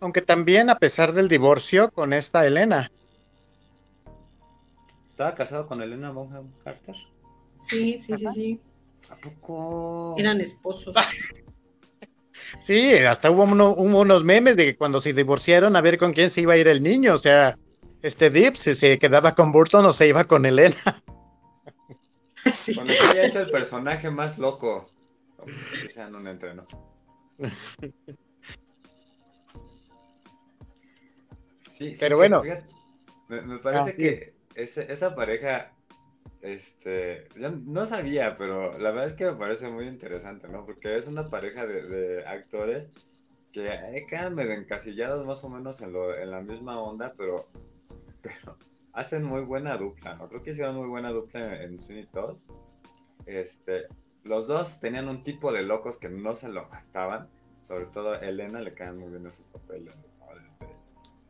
[0.00, 2.90] Aunque también a pesar del divorcio con esta Elena.
[5.08, 6.96] ¿Estaba casado con Elena Bonham Carter?
[7.54, 8.60] Sí, sí, sí, sí.
[9.08, 10.16] ¿A poco?
[10.18, 10.96] Eran esposos.
[12.58, 16.40] sí, hasta hubo, unos memes de que cuando se divorciaron a ver con quién se
[16.40, 17.14] iba a ir el niño.
[17.14, 17.56] O sea,
[18.02, 20.74] este Deep si se quedaba con Burton o se iba con Elena.
[22.52, 22.74] Sí.
[22.74, 24.90] Cuando se había hecho el personaje más loco.
[25.82, 26.66] Que sea en un entreno.
[31.70, 32.42] Sí, pero bueno.
[33.28, 35.72] me, parece ah, que esa, pareja,
[36.42, 40.66] este, yo no sabía, pero la verdad es que me parece muy interesante, ¿no?
[40.66, 42.88] Porque es una pareja de, actores
[43.52, 47.48] que quedan medio encasillados más o menos en, lo, en la misma onda, pero,
[48.20, 48.58] pero
[48.98, 50.28] hacen muy buena dupla, ¿no?
[50.28, 52.36] Creo que hicieron muy buena dupla en, en Sweeney Todd.
[53.26, 53.86] Este,
[54.24, 57.28] los dos tenían un tipo de locos que no se lo jactaban,
[57.62, 59.94] sobre todo Elena le quedan muy bien esos papeles,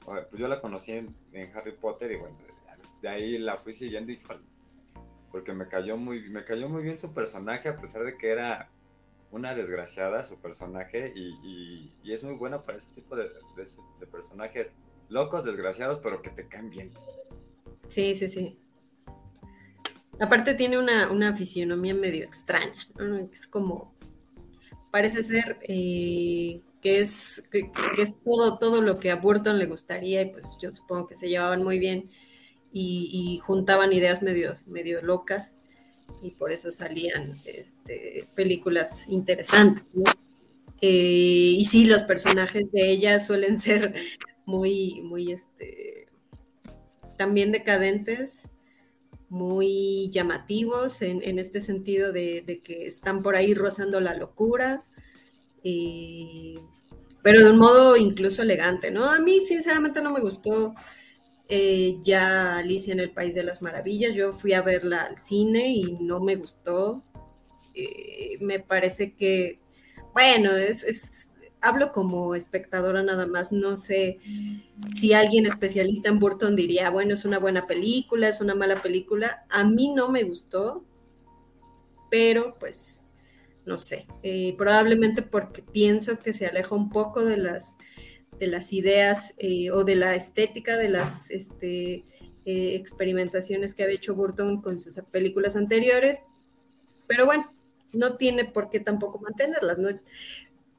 [0.04, 1.14] pues yo la conocí en,
[1.54, 2.36] Harry Potter y bueno,
[3.02, 4.18] de ahí la fui siguiendo y
[5.30, 8.70] porque me cayó muy, me cayó muy bien su personaje, a pesar de que era
[9.30, 13.30] una desgraciada su personaje, y, es muy buena para ese tipo de,
[14.10, 14.72] personajes
[15.10, 16.92] locos, desgraciados, pero que te caen bien.
[17.88, 18.56] Sí, sí, sí.
[20.20, 22.72] Aparte tiene una, una fisionomía medio extraña,
[23.32, 23.94] Es como,
[24.90, 30.22] parece ser eh, que, es, que, es todo, todo lo que a Burton le gustaría
[30.22, 32.10] y pues yo supongo que se llevaban muy bien
[32.72, 35.54] y, juntaban ideas medio, medio locas
[36.22, 39.86] y por eso salían este, películas interesantes.
[40.80, 43.94] Eh, y sí, los personajes de ella suelen ser
[44.46, 46.07] muy, muy, este,
[47.18, 48.48] también decadentes,
[49.28, 54.84] muy llamativos en, este sentido de, que están por ahí rozando la locura,
[55.62, 56.54] eh,
[57.22, 59.10] pero de un modo incluso elegante, ¿no?
[59.10, 60.74] A mí sinceramente no me gustó
[61.50, 64.14] eh, ya Alicia en el País de las Maravillas.
[64.14, 67.02] Yo fui a verla al cine y no me gustó.
[67.74, 69.60] Eh, me parece que,
[70.14, 71.30] bueno, es,
[71.60, 73.52] hablo como espectadora nada más.
[73.52, 74.20] No sé
[74.92, 79.44] si alguien especialista en Burton diría, bueno, es una buena película, es una mala película.
[79.50, 80.84] A mí no me gustó,
[82.10, 83.04] pero pues
[83.66, 87.76] no sé, eh, probablemente porque pienso que se aleja un poco de las
[88.38, 92.04] de las ideas eh, o de la estética de las este,
[92.44, 96.22] eh, experimentaciones que había hecho Burton con sus películas anteriores,
[97.06, 97.52] pero bueno,
[97.92, 99.88] no tiene por qué tampoco mantenerlas, ¿no?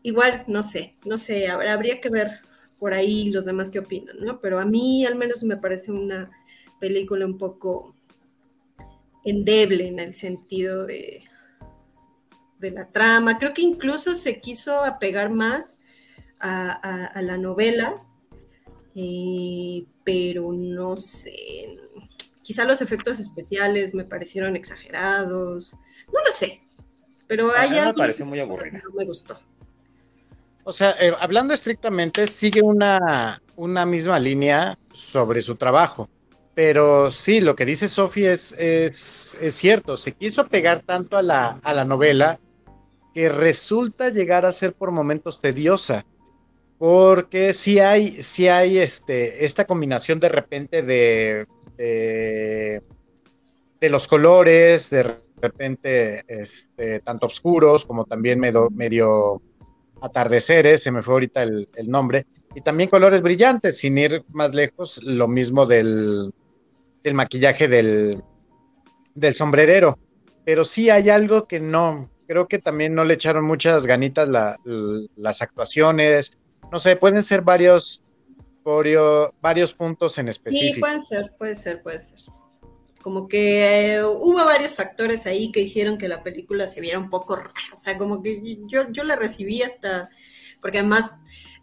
[0.03, 2.41] Igual, no sé, no sé, habría que ver
[2.79, 4.39] por ahí los demás qué opinan, ¿no?
[4.39, 6.31] Pero a mí al menos me parece una
[6.79, 7.95] película un poco
[9.25, 11.23] endeble en el sentido de,
[12.59, 13.37] de la trama.
[13.37, 15.79] Creo que incluso se quiso apegar más
[16.39, 18.01] a, la novela,
[18.95, 21.77] eh, pero no sé,
[22.41, 25.75] quizá los efectos especiales me parecieron exagerados,
[26.13, 26.61] no lo sé,
[27.27, 28.81] pero hay algo me pareció muy aburrida.
[28.83, 29.39] No me gustó.
[30.69, 36.07] O sea, eh, hablando estrictamente, sigue una, una misma línea sobre su trabajo.
[36.53, 39.97] Pero sí, lo que dice Sophie es, es, es, cierto.
[39.97, 42.39] Se quiso pegar tanto a la, a la novela
[43.15, 46.05] que resulta llegar a ser por momentos tediosa
[46.77, 51.47] porque si hay, si hay este, esta combinación de repente de,
[51.77, 52.83] de,
[53.89, 59.41] los colores, de repente este, tanto oscuros como también medio
[60.01, 62.25] atardeceres, se me fue ahorita el, nombre,
[62.55, 66.33] y también colores brillantes, sin ir más lejos, lo mismo del,
[67.03, 68.23] del maquillaje del,
[69.15, 69.99] del sombrerero.
[70.45, 75.41] Pero sí hay algo que no, creo que también no le echaron muchas ganitas las
[75.41, 76.37] actuaciones,
[76.71, 78.03] no sé, pueden ser varios,
[79.41, 80.75] varios puntos en específico.
[80.75, 82.19] Sí, pueden ser, puede ser, puede ser.
[83.01, 87.09] Como que eh, hubo varios factores ahí que hicieron que la película se viera un
[87.09, 87.53] poco rara.
[87.73, 90.09] O sea, como que yo, yo la recibí hasta,
[90.61, 91.13] porque además,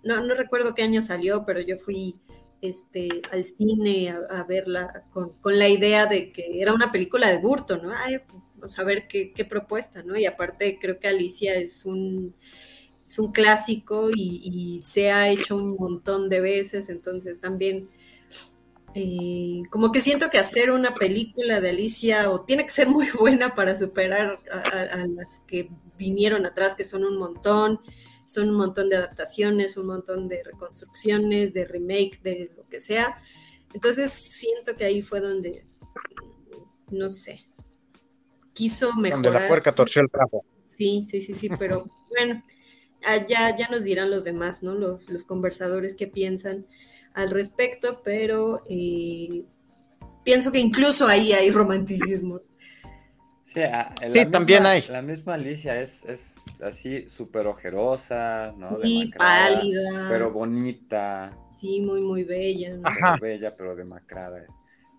[0.02, 2.16] no, no recuerdo qué año salió, pero yo fui
[2.62, 7.82] este, al cine a, verla con, la idea de que era una película de Burton,
[7.82, 7.90] ¿no?
[8.54, 10.16] Vamos a ver qué, qué propuesta, ¿no?
[10.16, 12.34] Y aparte creo que Alicia es un
[13.06, 17.88] es un clásico y, se ha hecho un montón de veces, entonces también
[18.98, 23.06] eh, como que siento que hacer una película de Alicia o tiene que ser muy
[23.18, 27.80] buena para superar a, las que vinieron atrás, que son un montón,
[28.24, 33.20] son un montón de adaptaciones, un montón de reconstrucciones, de remake, de lo que sea.
[33.74, 35.66] Entonces siento que ahí fue donde,
[36.90, 37.46] no sé,
[38.54, 39.22] quiso mejorar.
[39.22, 40.44] Donde la puerca torció el trapo.
[40.64, 42.42] Sí, sí, sí, sí, pero bueno,
[43.04, 44.74] Ah, ya, ya nos dirán los demás, ¿no?
[44.74, 46.66] Los, los conversadores que piensan
[47.16, 49.44] al respecto, pero eh,
[50.22, 52.40] pienso que incluso ahí hay romanticismo.
[53.46, 53.60] Sí,
[54.08, 54.82] sí también hay.
[54.88, 58.80] La misma Alicia es, es así súper ojerosa, ¿no?
[58.82, 60.08] Sí, pálida.
[60.10, 61.32] Pero bonita.
[61.52, 62.74] Sí, muy, muy bella.
[62.74, 64.44] Muy bella, pero demacrada.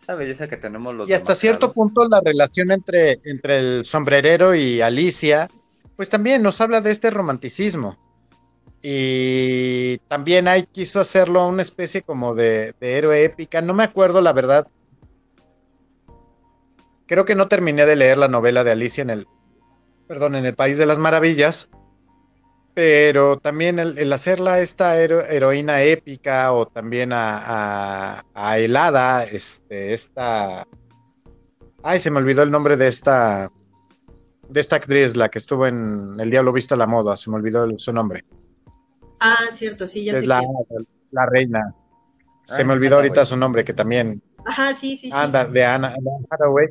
[0.01, 4.55] Esa belleza que tenemos los Y hasta cierto punto la relación entre, entre el sombrerero
[4.55, 5.49] y Alicia
[5.97, 7.97] pues también nos habla de este romanticismo.
[8.81, 13.61] Y también hay, quiso hacerlo una especie como de, héroe épica.
[13.61, 14.67] No me acuerdo la verdad.
[17.07, 19.27] Creo que no terminé de leer la novela de Alicia en el,
[20.07, 21.69] perdón, en el País de las Maravillas.
[22.73, 30.67] Pero también el, hacerla esta heroína épica o también a, a, Helada, este, esta...
[31.81, 33.49] Ay, se me olvidó el nombre de esta
[34.49, 37.37] de esta actriz, la que estuvo en El Diablo Visto a la Moda, se me
[37.37, 38.23] olvidó su nombre.
[39.19, 40.41] Ah, cierto, sí, ya es la,
[41.11, 41.73] la, reina.
[42.43, 44.21] Se me olvidó ahorita su nombre, que también.
[44.45, 45.17] Ajá, sí, sí, sí.
[45.17, 45.95] Anda, de Anna,
[46.29, 46.67] Hathaway.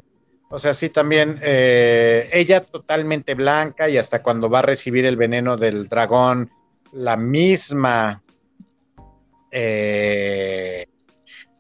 [0.49, 5.17] O sea, sí, también eh, ella totalmente blanca y hasta cuando va a recibir el
[5.17, 6.51] veneno del dragón,
[6.93, 8.23] la misma,
[9.51, 10.87] eh,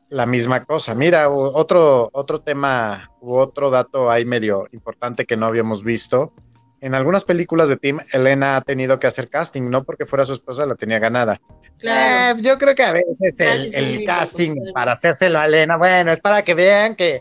[0.08, 0.94] la misma cosa.
[0.94, 6.32] Mira, otro, otro tema u otro dato ahí medio importante que no habíamos visto
[6.80, 10.34] en algunas películas de Tim, Elena ha tenido que hacer casting, no porque fuera su
[10.34, 11.40] esposa, la tenía ganada.
[11.78, 12.38] Claro.
[12.38, 16.42] Eh, yo creo que a veces el, casting para hacérselo a Elena, bueno, es para
[16.42, 17.20] que vean que,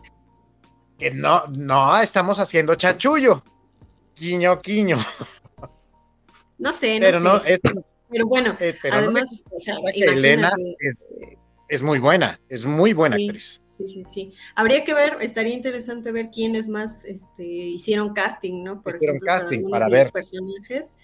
[1.00, 3.44] que no, no estamos haciendo chanchullo.
[4.14, 4.98] Quiño, quiño.
[6.58, 7.42] No sé, no pero No,
[8.10, 10.52] pero bueno, eh, además, o sea, Elena
[11.68, 13.62] es, muy buena, es muy buena actriz.
[13.78, 14.34] Sí, sí, sí.
[14.56, 18.82] Habría que ver, estaría interesante ver quiénes más este, hicieron casting, ¿no?
[18.82, 20.12] Por hicieron casting para, ver.
[20.12, 20.96] personajes.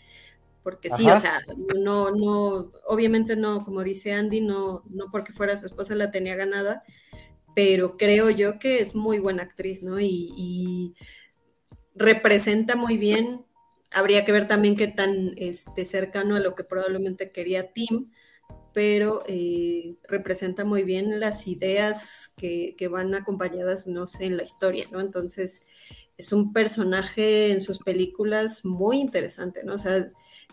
[0.64, 1.42] Porque sí, o sea,
[1.76, 6.36] no, no, obviamente no, como dice Andy, no, no porque fuera su esposa la tenía
[6.36, 6.84] ganada,
[7.56, 10.00] pero creo yo que es muy buena actriz, ¿no?
[10.00, 10.96] Y, y
[11.96, 13.44] representa muy bien.
[13.92, 18.12] Habría que ver también qué tan este, cercano a lo que probablemente quería Tim
[18.74, 24.86] pero eh, representa muy bien las ideas que, van acompañadas, no sé, en la historia,
[24.92, 25.02] ¿no?
[25.02, 25.64] Entonces,
[26.18, 29.74] es un personaje en sus películas muy interesante, ¿no?
[29.76, 30.06] O sea,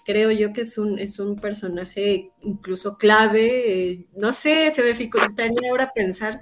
[0.05, 4.89] creo yo que es un, es un personaje incluso clave, eh, no sé, se me
[4.89, 6.41] dificultaría ahora pensar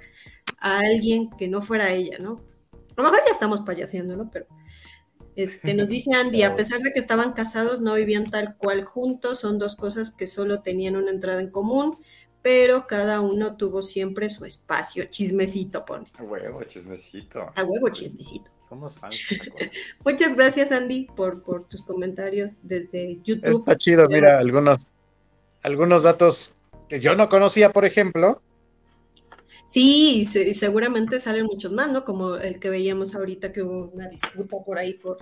[0.59, 2.43] a alguien que no fuera ella, ¿no?
[2.95, 4.31] A lo mejor ya estamos payaseando, ¿no?
[4.31, 4.47] Pero
[5.37, 9.39] este, nos dice Andy, a pesar de que estaban casados, no vivían tal cual juntos,
[9.39, 11.99] son dos cosas que solo tenían una entrada en común,
[12.41, 15.05] pero cada uno tuvo siempre su espacio.
[15.05, 16.07] Chismecito, pone.
[16.17, 17.51] A huevo, chismecito.
[17.55, 18.49] A huevo, chismecito.
[18.59, 19.15] Somos fans.
[20.03, 23.57] Muchas gracias, Andy, por, por tus comentarios desde YouTube.
[23.57, 24.87] Está chido, mira, algunos,
[25.61, 26.57] algunos datos
[26.89, 28.41] que yo no conocía, por ejemplo,
[29.67, 32.05] Sí, seguramente salen muchos más, ¿no?
[32.05, 35.17] Como el que veíamos ahorita que hubo una disputa por ahí por,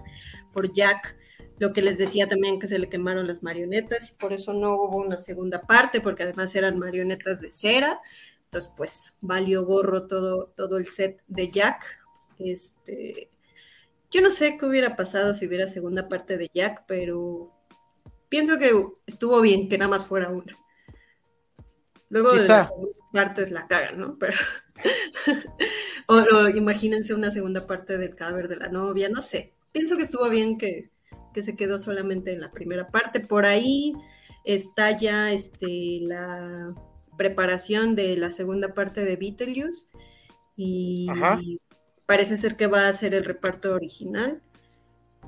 [0.53, 1.17] por Jack,
[1.57, 4.75] lo que les decía también que se le quemaron las marionetas y por eso no
[4.75, 7.99] hubo una segunda parte, porque además eran marionetas de cera.
[8.45, 12.05] Entonces, pues valió gorro todo, todo el set de Jack.
[12.37, 13.31] Este,
[14.11, 17.51] yo no sé qué hubiera pasado si hubiera segunda parte de Jack, pero
[18.29, 18.71] pienso que
[19.07, 20.55] estuvo bien que nada más fuera una.
[22.09, 24.17] Luego de la segunda partes la cagan, ¿no?
[24.19, 24.33] Pero,
[26.07, 29.53] o, imagínense una segunda parte del cadáver de la novia, no sé.
[29.71, 30.91] Pienso que estuvo bien que,
[31.41, 33.19] se quedó solamente en la primera parte.
[33.19, 33.93] Por ahí
[34.45, 36.73] está ya este, la
[37.17, 39.85] preparación de la segunda parte de Beetlejuice
[40.55, 41.07] y
[42.05, 44.41] parece ser que va a ser el reparto original.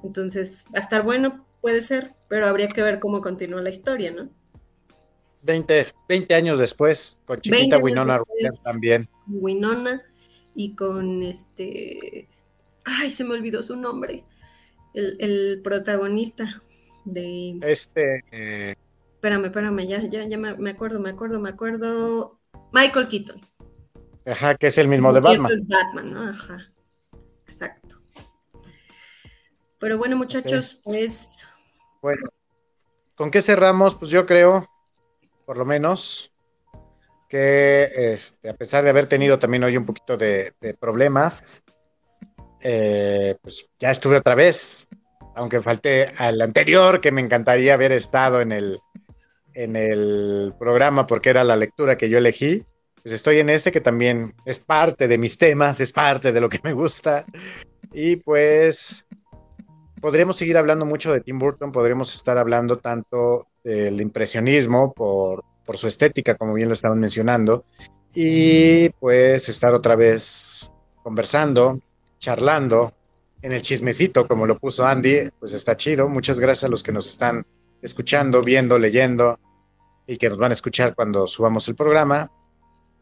[0.03, 4.11] Entonces, va a estar bueno, puede ser, pero habría que ver cómo continúa la historia,
[4.11, 4.29] ¿no?
[5.47, 8.21] 20, 20 años después, con chiquita Winona
[8.63, 9.09] también.
[9.27, 10.03] Winona
[10.53, 12.27] y con este.
[12.85, 14.25] Ay, se me olvidó su nombre.
[14.93, 16.61] El, protagonista
[17.05, 17.59] de.
[17.61, 18.25] Este.
[18.31, 18.75] Eh,
[19.15, 22.39] espérame, espérame, ya, ya, ya me, acuerdo, me acuerdo, me acuerdo.
[22.73, 23.41] Michael Keaton.
[24.25, 25.51] Ajá, que es el mismo de Batman.
[25.51, 26.29] Es Batman, ¿no?
[26.29, 26.73] Ajá.
[27.43, 28.01] Exacto.
[29.79, 31.47] Pero bueno, muchachos, pues.
[32.01, 32.29] Bueno,
[33.15, 33.95] ¿con qué cerramos?
[33.95, 34.67] Pues yo creo
[35.47, 36.33] por lo menos,
[37.29, 41.63] que este, a pesar de haber tenido también hoy un poquito de, problemas,
[42.61, 44.89] eh, pues ya estuve otra vez,
[45.35, 48.77] aunque falté al anterior, que me encantaría haber estado en el,
[49.53, 52.65] en el programa porque era la lectura que yo elegí.
[53.01, 56.49] Pues estoy en este que también es parte de mis temas, es parte de lo
[56.49, 57.25] que me gusta.
[57.93, 59.06] Y pues
[60.01, 65.43] podríamos seguir hablando mucho de Tim Burton, podríamos estar hablando tanto el impresionismo por,
[65.73, 67.65] su estética, como bien lo estaban mencionando,
[68.15, 70.73] y pues estar otra vez
[71.03, 71.81] conversando,
[72.19, 72.93] charlando,
[73.41, 76.09] en el chismecito, como lo puso Andy, pues está chido.
[76.09, 77.45] Muchas gracias a los que nos están
[77.81, 79.39] escuchando, viendo, leyendo
[80.07, 82.31] y que nos van a escuchar cuando subamos el programa.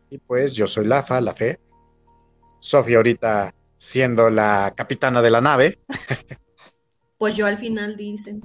[0.09, 1.59] Y pues yo soy Lafa, la fe.
[2.59, 5.79] Sofía ahorita siendo la capitana de la nave.
[7.17, 8.41] Pues yo al final dicen.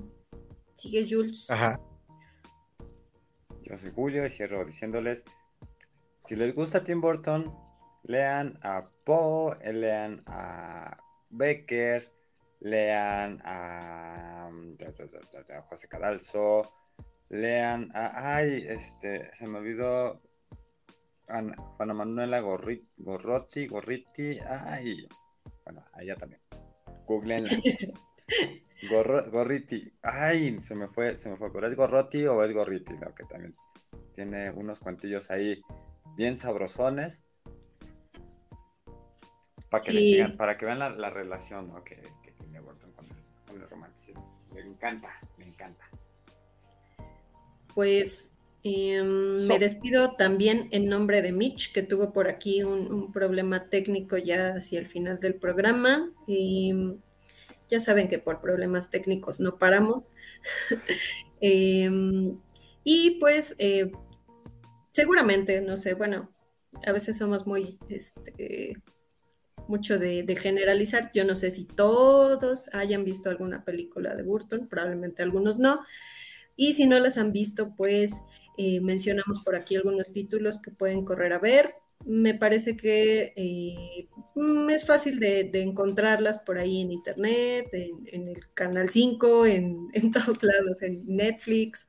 [0.75, 1.51] Sigue Jules.
[1.51, 1.81] Ajá.
[3.63, 5.23] Yo soy Julio y cierro diciéndoles,
[6.25, 7.55] si les gusta Tim Burton,
[8.05, 10.97] lean a Poe, lean a
[11.31, 12.11] Becker,
[12.61, 14.51] lean a,
[15.69, 16.63] José Cadalso,
[17.29, 20.21] lean a, ay, este, se me olvidó,
[21.29, 25.07] Juana Manuela Gorrotti, Gorriti, ay,
[25.65, 26.43] bueno, allá también.
[27.07, 27.51] Googleenla.
[28.89, 29.93] gorriti.
[30.03, 31.53] Ay, se me fue, se me fue.
[31.53, 33.15] Pero es Gorroti o es Gorriti, ¿no?
[33.15, 33.55] Que también
[34.15, 35.63] tiene unos cuantillos ahí
[36.17, 37.25] bien sabrosones.
[39.71, 42.03] Para que, para que vean la, relación que,
[42.39, 43.07] tiene Burton con
[43.57, 44.29] el, romanticismo.
[44.53, 45.89] Me encanta, me encanta.
[47.73, 53.69] Pues em, me despido también en nombre de Mitch, que tuvo por aquí un, problema
[53.69, 56.11] técnico ya hacia el final del programa.
[56.27, 56.75] Y
[57.71, 60.13] ya saben que por problemas técnicos no paramos.
[61.43, 62.37] Em,
[62.85, 63.91] y pues eh,
[64.91, 66.31] seguramente, no sé, bueno,
[66.87, 68.75] a veces somos muy, este,
[69.67, 71.11] mucho de, generalizar.
[71.15, 75.81] Yo no sé si todos hayan visto alguna película de Burton, probablemente algunos no.
[76.57, 78.21] Y si no las han visto, pues
[78.59, 84.09] eh, mencionamos por aquí algunos títulos que pueden correr a ver me parece que eh,
[84.71, 90.83] es fácil de, encontrarlas por ahí en internet, en, el Canal 5, en, todos lados,
[90.83, 91.89] en Netflix,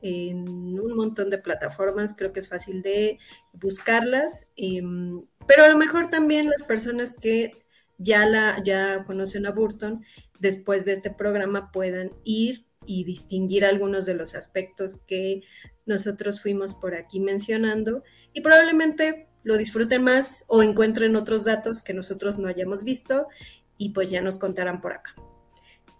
[0.00, 3.18] en un montón de plataformas, creo que es fácil de
[3.52, 7.52] buscarlas, em, pero a lo mejor también las personas que
[7.98, 10.04] ya, la, ya conocen a Burton,
[10.40, 15.42] después de este programa puedan ir y distinguir algunos de los aspectos que
[15.86, 18.02] nosotros fuimos por aquí mencionando
[18.32, 23.28] y probablemente lo disfruten más o encuentren otros datos que nosotros no hayamos visto
[23.76, 25.14] y pues ya nos contarán por acá.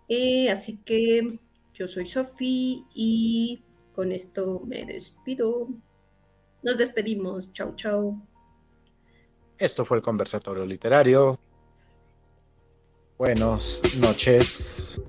[0.09, 1.38] Eh, así que
[1.74, 3.64] yo soy Sofi y
[3.95, 5.68] con esto me despido.
[6.62, 7.53] Nos despedimos.
[7.53, 8.22] Chau, chau.
[9.59, 11.38] Esto fue el conversatorio literario.
[13.18, 15.01] Buenas noches.